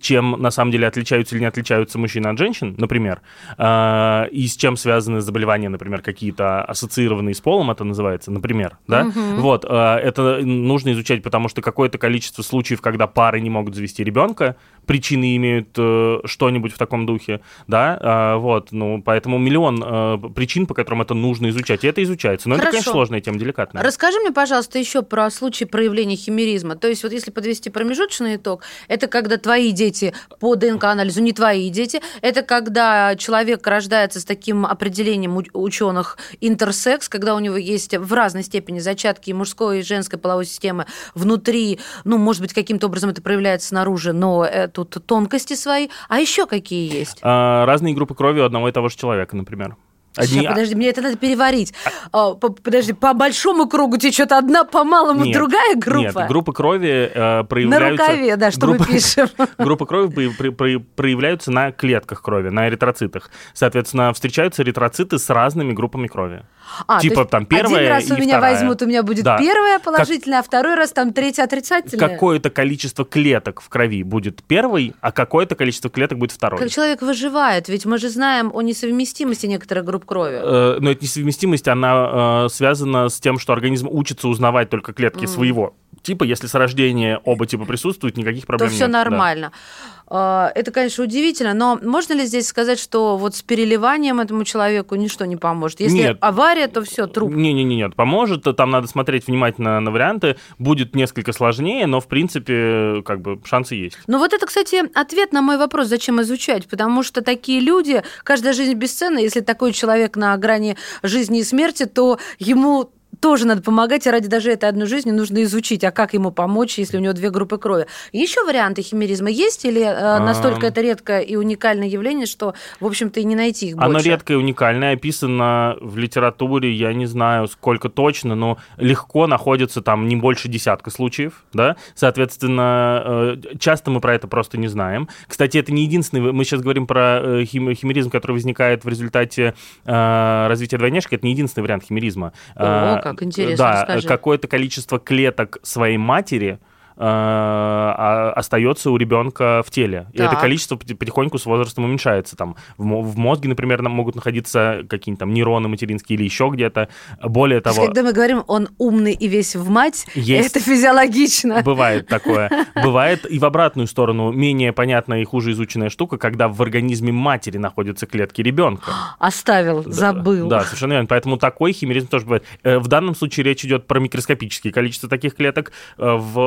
чем 0.00 0.32
на 0.32 0.50
самом 0.50 0.70
деле 0.70 0.86
отличаются 0.86 1.34
или 1.34 1.40
не 1.40 1.48
отличаются 1.48 1.98
мужчины 1.98 2.26
от 2.26 2.36
женщин, 2.36 2.74
например, 2.76 3.22
э, 3.56 4.28
и 4.30 4.46
с 4.46 4.54
чем 4.54 4.76
связаны 4.76 5.22
заболевания, 5.22 5.70
например, 5.70 6.02
какие-то 6.02 6.62
ассоциированные 6.62 7.34
с 7.34 7.40
полом, 7.40 7.70
это 7.70 7.84
называется, 7.84 8.30
например, 8.30 8.76
да? 8.86 9.04
Вот, 9.38 9.64
э, 9.66 9.74
это 9.74 10.40
нужно 10.44 10.92
изучать, 10.92 11.22
потому 11.22 11.48
что 11.48 11.62
какое-то 11.62 11.96
количество 11.96 12.42
случаев, 12.42 12.82
когда 12.82 13.06
пары 13.06 13.40
не 13.40 13.48
могут 13.48 13.74
завести 13.74 14.04
ребенка, 14.04 14.56
причины 14.88 15.36
имеют 15.36 15.68
э, 15.76 16.20
что-нибудь 16.24 16.72
в 16.72 16.78
таком 16.78 17.04
духе, 17.04 17.40
да, 17.66 17.98
э, 18.00 18.38
вот, 18.38 18.72
ну, 18.72 19.02
поэтому 19.02 19.36
миллион 19.38 19.84
э, 19.84 20.18
причин, 20.34 20.66
по 20.66 20.72
которым 20.72 21.02
это 21.02 21.12
нужно 21.12 21.50
изучать, 21.50 21.84
и 21.84 21.86
это 21.86 22.02
изучается. 22.02 22.48
Но 22.48 22.54
это, 22.54 22.62
Хорошо. 22.62 22.72
конечно, 22.72 22.92
сложная 22.92 23.20
тема, 23.20 23.38
деликатная. 23.38 23.82
Расскажи 23.82 24.18
мне, 24.18 24.32
пожалуйста, 24.32 24.78
еще 24.78 25.02
про 25.02 25.30
случай 25.30 25.66
проявления 25.66 26.16
химеризма. 26.16 26.74
То 26.74 26.88
есть 26.88 27.02
вот 27.02 27.12
если 27.12 27.30
подвести 27.30 27.68
промежуточный 27.68 28.36
итог, 28.36 28.62
это 28.88 29.08
когда 29.08 29.36
твои 29.36 29.72
дети 29.72 30.14
по 30.40 30.56
ДНК-анализу 30.56 31.20
не 31.20 31.32
твои 31.32 31.68
дети, 31.68 32.00
это 32.22 32.40
когда 32.40 33.14
человек 33.16 33.66
рождается 33.66 34.20
с 34.20 34.24
таким 34.24 34.64
определением 34.64 35.36
ученых 35.52 36.16
интерсекс, 36.40 37.10
когда 37.10 37.34
у 37.34 37.40
него 37.40 37.58
есть 37.58 37.94
в 37.94 38.10
разной 38.14 38.42
степени 38.42 38.78
зачатки 38.78 39.28
и 39.30 39.34
мужской, 39.34 39.80
и 39.80 39.82
женской 39.82 40.18
половой 40.18 40.46
системы 40.46 40.86
внутри, 41.14 41.78
ну, 42.04 42.16
может 42.16 42.40
быть, 42.40 42.54
каким-то 42.54 42.86
образом 42.86 43.10
это 43.10 43.20
проявляется 43.20 43.68
снаружи, 43.68 44.14
но 44.14 44.46
э, 44.46 44.68
тут 44.84 45.06
тонкости 45.06 45.54
свои. 45.54 45.88
А 46.08 46.20
еще 46.20 46.46
какие 46.46 46.92
есть? 46.92 47.18
А, 47.22 47.64
разные 47.66 47.94
группы 47.94 48.14
крови 48.14 48.40
у 48.40 48.44
одного 48.44 48.68
и 48.68 48.72
того 48.72 48.88
же 48.88 48.96
человека, 48.96 49.36
например. 49.36 49.76
Одни... 50.16 50.40
Ща, 50.42 50.48
подожди, 50.50 50.74
мне 50.74 50.88
это 50.88 51.00
надо 51.02 51.16
переварить. 51.16 51.72
А, 52.12 52.34
по- 52.34 52.48
подожди, 52.48 52.92
по 52.92 53.14
большому 53.14 53.68
кругу 53.68 53.98
течет 53.98 54.32
одна, 54.32 54.64
по 54.64 54.82
малому 54.82 55.24
Нет, 55.24 55.34
другая 55.34 55.76
группа. 55.76 56.18
Нет, 56.20 56.28
группы 56.28 56.52
крови 56.52 57.10
э, 57.14 57.36
На 57.38 57.44
проявляются... 57.44 58.06
рукаве, 58.06 58.36
да, 58.36 58.50
что 58.50 58.66
мы 58.66 58.76
группы- 58.78 58.92
пишем. 58.94 59.28
Группы 59.58 59.86
крови 59.86 60.08
при- 60.10 60.28
при- 60.30 60.48
при- 60.50 60.76
проявляются 60.78 61.52
на 61.52 61.70
клетках 61.70 62.22
крови, 62.22 62.48
на 62.48 62.68
эритроцитах. 62.68 63.30
Соответственно, 63.54 64.12
встречаются 64.12 64.62
эритроциты 64.62 65.18
с 65.18 65.30
разными 65.30 65.72
группами 65.72 66.08
крови. 66.08 66.42
А, 66.86 66.96
то 66.96 67.02
типа 67.02 67.24
там 67.24 67.46
первая 67.46 67.76
Один 67.78 67.88
раз 67.90 68.10
у 68.10 68.14
и 68.14 68.20
меня 68.20 68.36
вторая. 68.38 68.54
возьмут, 68.54 68.82
у 68.82 68.86
меня 68.86 69.02
будет 69.02 69.24
Да. 69.24 69.38
первая 69.38 69.78
положительная, 69.78 70.40
а 70.40 70.42
второй 70.42 70.74
раз 70.74 70.92
там 70.92 71.12
третья 71.12 71.44
отрицательная. 71.44 72.08
Какое-то 72.08 72.50
количество 72.50 73.04
клеток 73.04 73.60
в 73.60 73.68
крови 73.68 74.02
будет 74.02 74.42
первый, 74.42 74.94
а 75.00 75.12
какое-то 75.12 75.54
количество 75.54 75.90
клеток 75.90 76.18
будет 76.18 76.32
второй. 76.32 76.58
Как 76.58 76.70
человек 76.70 77.02
выживает? 77.02 77.68
Ведь 77.68 77.86
мы 77.86 77.98
же 77.98 78.08
знаем 78.08 78.50
о 78.54 78.62
несовместимости 78.62 79.46
некоторых 79.46 79.84
групп 79.84 80.04
крови. 80.04 80.38
Э, 80.42 80.76
Но 80.80 80.90
эта 80.90 81.04
несовместимость, 81.04 81.68
она 81.68 82.44
э, 82.44 82.48
связана 82.50 83.08
с 83.08 83.18
тем, 83.20 83.38
что 83.38 83.52
организм 83.52 83.88
учится 83.90 84.28
узнавать 84.28 84.70
только 84.70 84.92
клетки 84.92 85.26
своего 85.26 85.74
типа. 86.02 86.24
Если 86.24 86.46
с 86.46 86.54
рождения 86.54 87.20
оба 87.24 87.46
типа 87.46 87.64
присутствуют, 87.64 88.16
никаких 88.16 88.42
то 88.42 88.46
проблем 88.48 88.70
все 88.70 88.84
нет. 88.84 88.92
Да. 88.92 88.98
нормально. 89.04 89.52
А, 89.52 89.97
Это, 90.10 90.70
конечно, 90.72 91.04
удивительно, 91.04 91.52
но 91.52 91.78
можно 91.82 92.14
ли 92.14 92.24
здесь 92.24 92.46
сказать, 92.46 92.78
что 92.78 93.18
вот 93.18 93.36
с 93.36 93.42
переливанием 93.42 94.20
этому 94.20 94.44
человеку 94.44 94.94
ничто 94.94 95.26
не 95.26 95.36
поможет? 95.36 95.80
Если 95.80 95.98
Нет. 95.98 96.18
авария, 96.20 96.66
то 96.68 96.82
все, 96.82 97.06
труп. 97.06 97.30
Не-не-не, 97.30 97.76
нет, 97.76 97.94
поможет. 97.94 98.44
Там 98.56 98.70
надо 98.70 98.86
смотреть 98.86 99.26
внимательно 99.26 99.80
на 99.80 99.90
варианты. 99.90 100.36
Будет 100.58 100.94
несколько 100.94 101.32
сложнее, 101.32 101.86
но 101.86 102.00
в 102.00 102.06
принципе, 102.08 103.02
как 103.04 103.20
бы 103.20 103.40
шансы 103.44 103.74
есть. 103.74 103.98
Ну 104.06 104.18
вот 104.18 104.32
это, 104.32 104.46
кстати, 104.46 104.82
ответ 104.98 105.32
на 105.32 105.42
мой 105.42 105.58
вопрос, 105.58 105.88
зачем 105.88 106.22
изучать, 106.22 106.66
потому 106.68 107.02
что 107.02 107.22
такие 107.22 107.60
люди, 107.60 108.02
каждая 108.24 108.54
жизнь 108.54 108.74
бесценна, 108.74 109.18
если 109.18 109.40
такой 109.40 109.72
человек 109.72 110.16
на 110.16 110.36
грани 110.38 110.76
жизни 111.02 111.40
и 111.40 111.44
смерти, 111.44 111.84
то 111.84 112.18
ему 112.38 112.90
тоже 113.20 113.46
надо 113.46 113.62
помогать, 113.62 114.06
и 114.06 114.10
ради 114.10 114.28
даже 114.28 114.52
этой 114.52 114.68
одной 114.68 114.86
жизни 114.86 115.10
нужно 115.10 115.42
изучить, 115.42 115.84
а 115.84 115.90
как 115.90 116.14
ему 116.14 116.30
помочь, 116.30 116.78
если 116.78 116.96
у 116.96 117.00
него 117.00 117.12
две 117.12 117.30
группы 117.30 117.58
крови. 117.58 117.86
Еще 118.12 118.44
варианты 118.44 118.82
химеризма 118.82 119.30
есть, 119.30 119.64
или 119.64 119.82
э, 119.82 120.18
настолько 120.18 120.66
Ам. 120.66 120.72
это 120.72 120.80
редкое 120.80 121.20
и 121.20 121.36
уникальное 121.36 121.88
явление, 121.88 122.26
что, 122.26 122.54
в 122.80 122.86
общем-то, 122.86 123.20
и 123.20 123.24
не 123.24 123.34
найти 123.34 123.68
их 123.68 123.76
больше? 123.76 123.88
Оно 123.88 123.98
редкое 124.00 124.34
и 124.34 124.36
уникальное, 124.36 124.94
описано 124.94 125.76
в 125.80 125.96
литературе, 125.96 126.72
я 126.72 126.92
не 126.92 127.06
знаю 127.06 127.48
сколько 127.48 127.88
точно, 127.88 128.34
но 128.34 128.58
легко 128.76 129.26
находится 129.26 129.82
там 129.82 130.08
не 130.08 130.16
больше 130.16 130.48
десятка 130.48 130.90
случаев, 130.90 131.44
да, 131.52 131.76
соответственно, 131.94 133.02
э, 133.04 133.36
часто 133.58 133.90
мы 133.90 134.00
про 134.00 134.14
это 134.14 134.28
просто 134.28 134.58
не 134.58 134.68
знаем. 134.68 135.08
Кстати, 135.26 135.58
это 135.58 135.72
не 135.72 135.82
единственный, 135.84 136.32
мы 136.32 136.44
сейчас 136.44 136.60
говорим 136.60 136.86
про 136.86 137.20
э, 137.22 137.44
хим- 137.44 137.74
химеризм, 137.74 138.10
который 138.10 138.32
возникает 138.32 138.84
в 138.84 138.88
результате 138.88 139.54
э, 139.84 140.46
развития 140.48 140.78
двойняшки, 140.78 141.14
это 141.14 141.26
не 141.26 141.32
единственный 141.32 141.62
вариант 141.62 141.84
химеризма. 141.84 142.32
О, 142.54 142.98
Э, 142.98 143.00
как 143.12 143.22
интересно, 143.22 143.86
Да, 143.86 144.00
какое-то 144.06 144.48
количество 144.48 144.98
клеток 144.98 145.58
своей 145.62 145.96
матери 145.98 146.58
э, 146.98 147.02
а- 147.02 148.32
остается 148.34 148.90
у 148.90 148.96
ребенка 148.96 149.62
в 149.64 149.70
теле. 149.70 150.06
И 150.12 150.20
это 150.20 150.36
количество 150.36 150.76
поти- 150.76 150.94
потихоньку 150.94 151.38
с 151.38 151.46
возрастом 151.46 151.84
уменьшается. 151.84 152.36
Там, 152.36 152.56
в, 152.76 152.84
мо- 152.84 153.02
в 153.02 153.16
мозге, 153.16 153.48
например, 153.48 153.82
нам 153.82 153.92
могут 153.92 154.14
находиться 154.16 154.82
какие-нибудь 154.88 155.20
там 155.20 155.32
нейроны 155.32 155.68
материнские 155.68 156.16
или 156.18 156.24
еще 156.24 156.50
где-то. 156.52 156.88
Более 157.22 157.60
То 157.60 157.70
есть, 157.70 157.76
того, 157.76 157.86
когда 157.86 158.02
мы 158.02 158.12
говорим, 158.12 158.42
он 158.46 158.68
умный 158.78 159.12
и 159.12 159.28
весь 159.28 159.54
в 159.56 159.68
мать, 159.70 160.06
Есть. 160.14 160.50
это 160.56 160.60
физиологично. 160.64 161.62
Бывает 161.62 162.06
такое. 162.08 162.50
Бывает 162.74 163.24
и 163.30 163.38
в 163.38 163.44
обратную 163.44 163.86
сторону 163.86 164.32
менее 164.32 164.72
понятная 164.72 165.20
и 165.22 165.24
хуже 165.24 165.52
изученная 165.52 165.90
штука, 165.90 166.18
когда 166.18 166.48
в 166.48 166.60
организме 166.62 167.12
матери 167.12 167.58
находятся 167.58 168.06
клетки 168.06 168.42
ребенка. 168.42 168.92
Оставил, 169.18 169.82
Да, 169.84 169.90
забыл. 169.92 170.48
Да, 170.48 170.62
совершенно 170.62 170.92
верно. 170.94 171.06
Поэтому 171.06 171.36
такой 171.36 171.72
химеризм 171.72 172.08
тоже 172.08 172.24
бывает. 172.24 172.44
Э, 172.62 172.78
В 172.78 172.88
данном 172.88 173.14
случае 173.14 173.44
речь 173.44 173.64
идет 173.64 173.86
про 173.86 174.00
микроскопические 174.00 174.72
количество 174.72 175.08
таких 175.08 175.34
клеток. 175.36 175.72
Э, 175.96 176.16
В 176.18 176.38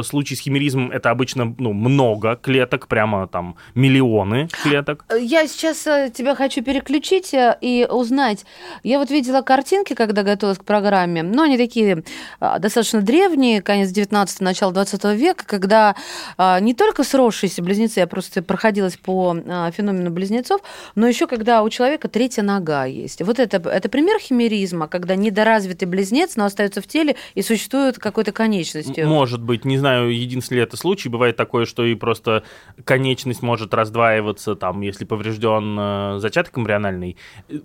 э, 0.00 0.02
с 0.02 0.40
химеризмом 0.40 0.90
это 0.90 1.10
обычно 1.10 1.54
ну, 1.58 1.72
много 1.72 2.36
клеток, 2.36 2.88
прямо 2.88 3.26
там 3.26 3.56
миллионы 3.74 4.48
клеток. 4.62 5.04
Я 5.18 5.46
сейчас 5.46 5.86
э, 5.86 6.10
тебя 6.14 6.34
хочу 6.34 6.62
переключить 6.62 7.32
э, 7.34 7.56
и 7.60 7.86
узнать. 7.88 8.44
Я 8.82 8.98
вот 8.98 9.10
видела 9.10 9.42
картинки, 9.42 9.94
когда 9.94 10.22
готовилась 10.22 10.58
к 10.58 10.64
программе, 10.64 11.22
но 11.22 11.42
они 11.42 11.56
такие 11.56 12.02
достаточно 12.40 13.00
древние, 13.02 13.62
конец 13.62 13.90
19 13.90 14.40
начало 14.40 14.72
20 14.72 15.04
века, 15.16 15.44
когда 15.46 15.94
не 16.60 16.74
только 16.74 17.04
сросшиеся 17.04 17.62
близнецы, 17.62 18.00
я 18.00 18.06
просто 18.06 18.42
проходилась 18.42 18.96
по 18.96 19.34
феномену 19.72 20.10
близнецов, 20.10 20.60
но 20.94 21.06
еще 21.06 21.26
когда 21.26 21.62
у 21.62 21.70
человека 21.70 22.08
третья 22.08 22.42
нога 22.42 22.84
есть. 22.84 23.22
Вот 23.22 23.38
это, 23.38 23.56
это 23.68 23.88
пример 23.88 24.18
химеризма, 24.18 24.88
когда 24.88 25.16
недоразвитый 25.16 25.88
близнец, 25.88 26.36
но 26.36 26.44
остается 26.44 26.80
в 26.80 26.86
теле 26.86 27.16
и 27.34 27.42
существует 27.42 27.98
какой-то 27.98 28.32
конечностью. 28.32 29.08
Может 29.08 29.42
быть, 29.42 29.64
не 29.68 29.78
знаю, 29.78 30.14
единственный 30.14 30.58
ли 30.58 30.62
это 30.62 30.76
случай. 30.76 31.08
Бывает 31.08 31.36
такое, 31.36 31.64
что 31.64 31.84
и 31.84 31.94
просто 31.94 32.42
конечность 32.84 33.42
может 33.42 33.74
раздваиваться, 33.74 34.54
там, 34.54 34.80
если 34.80 35.04
поврежден 35.04 35.76
э, 35.78 36.18
зачаток 36.18 36.58
эмбриональный. 36.58 37.16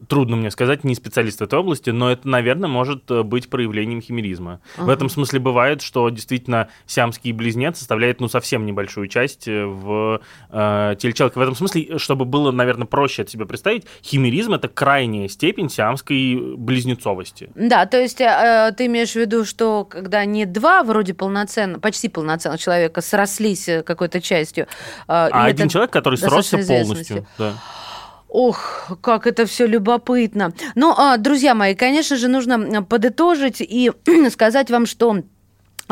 Трудно 0.08 0.36
мне 0.36 0.52
сказать, 0.52 0.84
не 0.84 0.96
специалист 0.96 1.40
в 1.40 1.44
этой 1.44 1.60
области, 1.60 1.90
но 1.90 2.12
это, 2.12 2.28
наверное, 2.28 2.70
может 2.70 3.10
э, 3.10 3.24
быть 3.24 3.50
проявлением 3.50 4.02
химеризма. 4.02 4.62
В 4.78 4.90
этом 4.90 5.10
смысле 5.10 5.40
бывает, 5.40 5.82
что 5.82 6.10
действительно 6.10 6.70
сиамский 6.86 7.32
близнец 7.32 7.80
составляет, 7.80 8.20
ну, 8.20 8.28
совсем 8.28 8.66
небольшую 8.66 9.08
часть 9.08 9.48
э, 9.48 9.66
в 9.66 10.22
э, 10.50 10.96
теле 11.00 11.14
человека. 11.14 11.40
В 11.40 11.42
этом 11.42 11.56
смысле, 11.56 11.98
чтобы 11.98 12.26
было, 12.26 12.52
наверное, 12.52 12.86
проще 12.86 13.24
от 13.24 13.30
себя 13.30 13.46
представить, 13.46 13.86
химеризм— 14.04 14.54
это 14.56 14.68
крайняя 14.68 15.28
степень 15.28 15.70
сиамской 15.70 16.56
близнецовости. 16.56 17.50
Да, 17.56 17.86
то 17.86 18.00
есть 18.00 18.22
э, 18.22 18.74
ты 18.78 18.86
имеешь 18.88 19.12
в 19.12 19.16
виду, 19.16 19.46
что 19.46 19.86
когда 19.86 20.26
не 20.26 20.46
два 20.46 20.84
вроде 20.84 21.14
полноценно, 21.14 21.80
почти 21.94 22.10
полноценных 22.10 22.60
человека 22.60 23.02
срослись 23.02 23.70
э, 23.70 23.84
какой-то 23.84 24.20
частью. 24.20 24.68
А 25.08 25.30
и 25.48 25.52
один 25.52 25.70
человек, 25.70 25.92
который 25.92 26.18
сросся 26.18 26.58
полностью. 26.58 27.28
Да. 27.38 27.54
Ох, 28.30 28.92
как 29.02 29.28
это 29.28 29.46
все 29.46 29.68
любопытно. 29.68 30.54
Ну, 30.74 30.92
а, 30.98 31.18
друзья 31.18 31.54
мои, 31.54 31.76
конечно 31.76 32.18
же, 32.18 32.28
нужно 32.30 32.82
подытожить 32.82 33.62
и 33.62 33.92
сказать 34.32 34.72
вам, 34.72 34.88
что 34.88 35.12
а, 35.12 35.24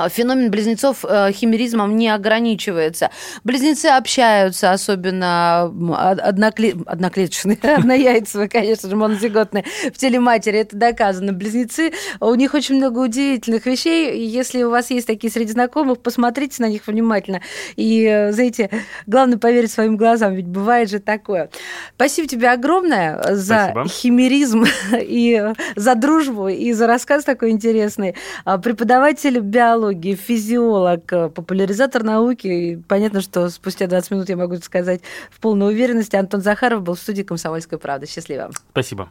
Феномен 0.09 0.49
близнецов 0.49 1.03
э, 1.03 1.31
химеризмом 1.33 1.97
не 1.97 2.09
ограничивается. 2.09 3.09
Близнецы 3.43 3.87
общаются, 3.87 4.71
особенно 4.71 5.69
однокле- 5.69 6.81
одноклеточные, 6.85 7.57
однояйцевые, 7.77 8.47
конечно 8.49 8.89
же, 8.89 8.95
монозиготные 8.95 9.65
в 9.93 9.97
теле 9.97 10.19
матери, 10.19 10.59
это 10.59 10.77
доказано. 10.77 11.33
Близнецы, 11.33 11.91
у 12.19 12.33
них 12.35 12.53
очень 12.53 12.75
много 12.75 12.99
удивительных 12.99 13.65
вещей, 13.65 14.25
если 14.25 14.63
у 14.63 14.69
вас 14.69 14.91
есть 14.91 15.07
такие 15.07 15.31
среди 15.31 15.51
знакомых, 15.51 15.99
посмотрите 15.99 16.63
на 16.63 16.69
них 16.69 16.87
внимательно. 16.87 17.41
И, 17.75 18.05
э, 18.05 18.31
знаете, 18.31 18.69
главное 19.07 19.37
поверить 19.37 19.71
своим 19.71 19.97
глазам, 19.97 20.33
ведь 20.35 20.47
бывает 20.47 20.89
же 20.89 20.99
такое. 20.99 21.49
Спасибо 21.95 22.27
тебе 22.29 22.49
огромное 22.49 23.21
за 23.35 23.71
Спасибо. 23.71 23.87
химеризм 23.89 24.63
и 24.99 25.53
за 25.75 25.95
дружбу, 25.95 26.47
и 26.47 26.71
за 26.71 26.87
рассказ 26.87 27.25
такой 27.25 27.51
интересный. 27.51 28.15
А, 28.45 28.57
Преподаватель 28.57 29.39
биологии, 29.39 29.80
физиолог, 29.89 31.11
э, 31.11 31.29
популяризатор 31.29 32.03
науки. 32.03 32.47
И 32.47 32.75
понятно, 32.75 33.21
что 33.21 33.49
спустя 33.49 33.87
20 33.87 34.11
минут 34.11 34.29
я 34.29 34.37
могу 34.37 34.57
сказать 34.57 35.01
в 35.29 35.39
полной 35.39 35.73
уверенности. 35.73 36.15
Антон 36.15 36.41
Захаров 36.41 36.83
был 36.83 36.95
в 36.95 36.99
студии 36.99 37.23
«Комсомольской 37.23 37.77
правды». 37.77 38.07
Счастливо. 38.07 38.51
Спасибо. 38.71 39.09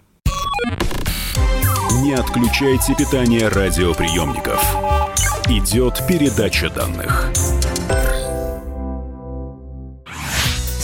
Не 2.03 2.15
отключайте 2.15 2.95
питание 2.95 3.49
радиоприемников. 3.49 4.63
Идет 5.49 6.01
передача 6.07 6.71
данных. 6.71 7.60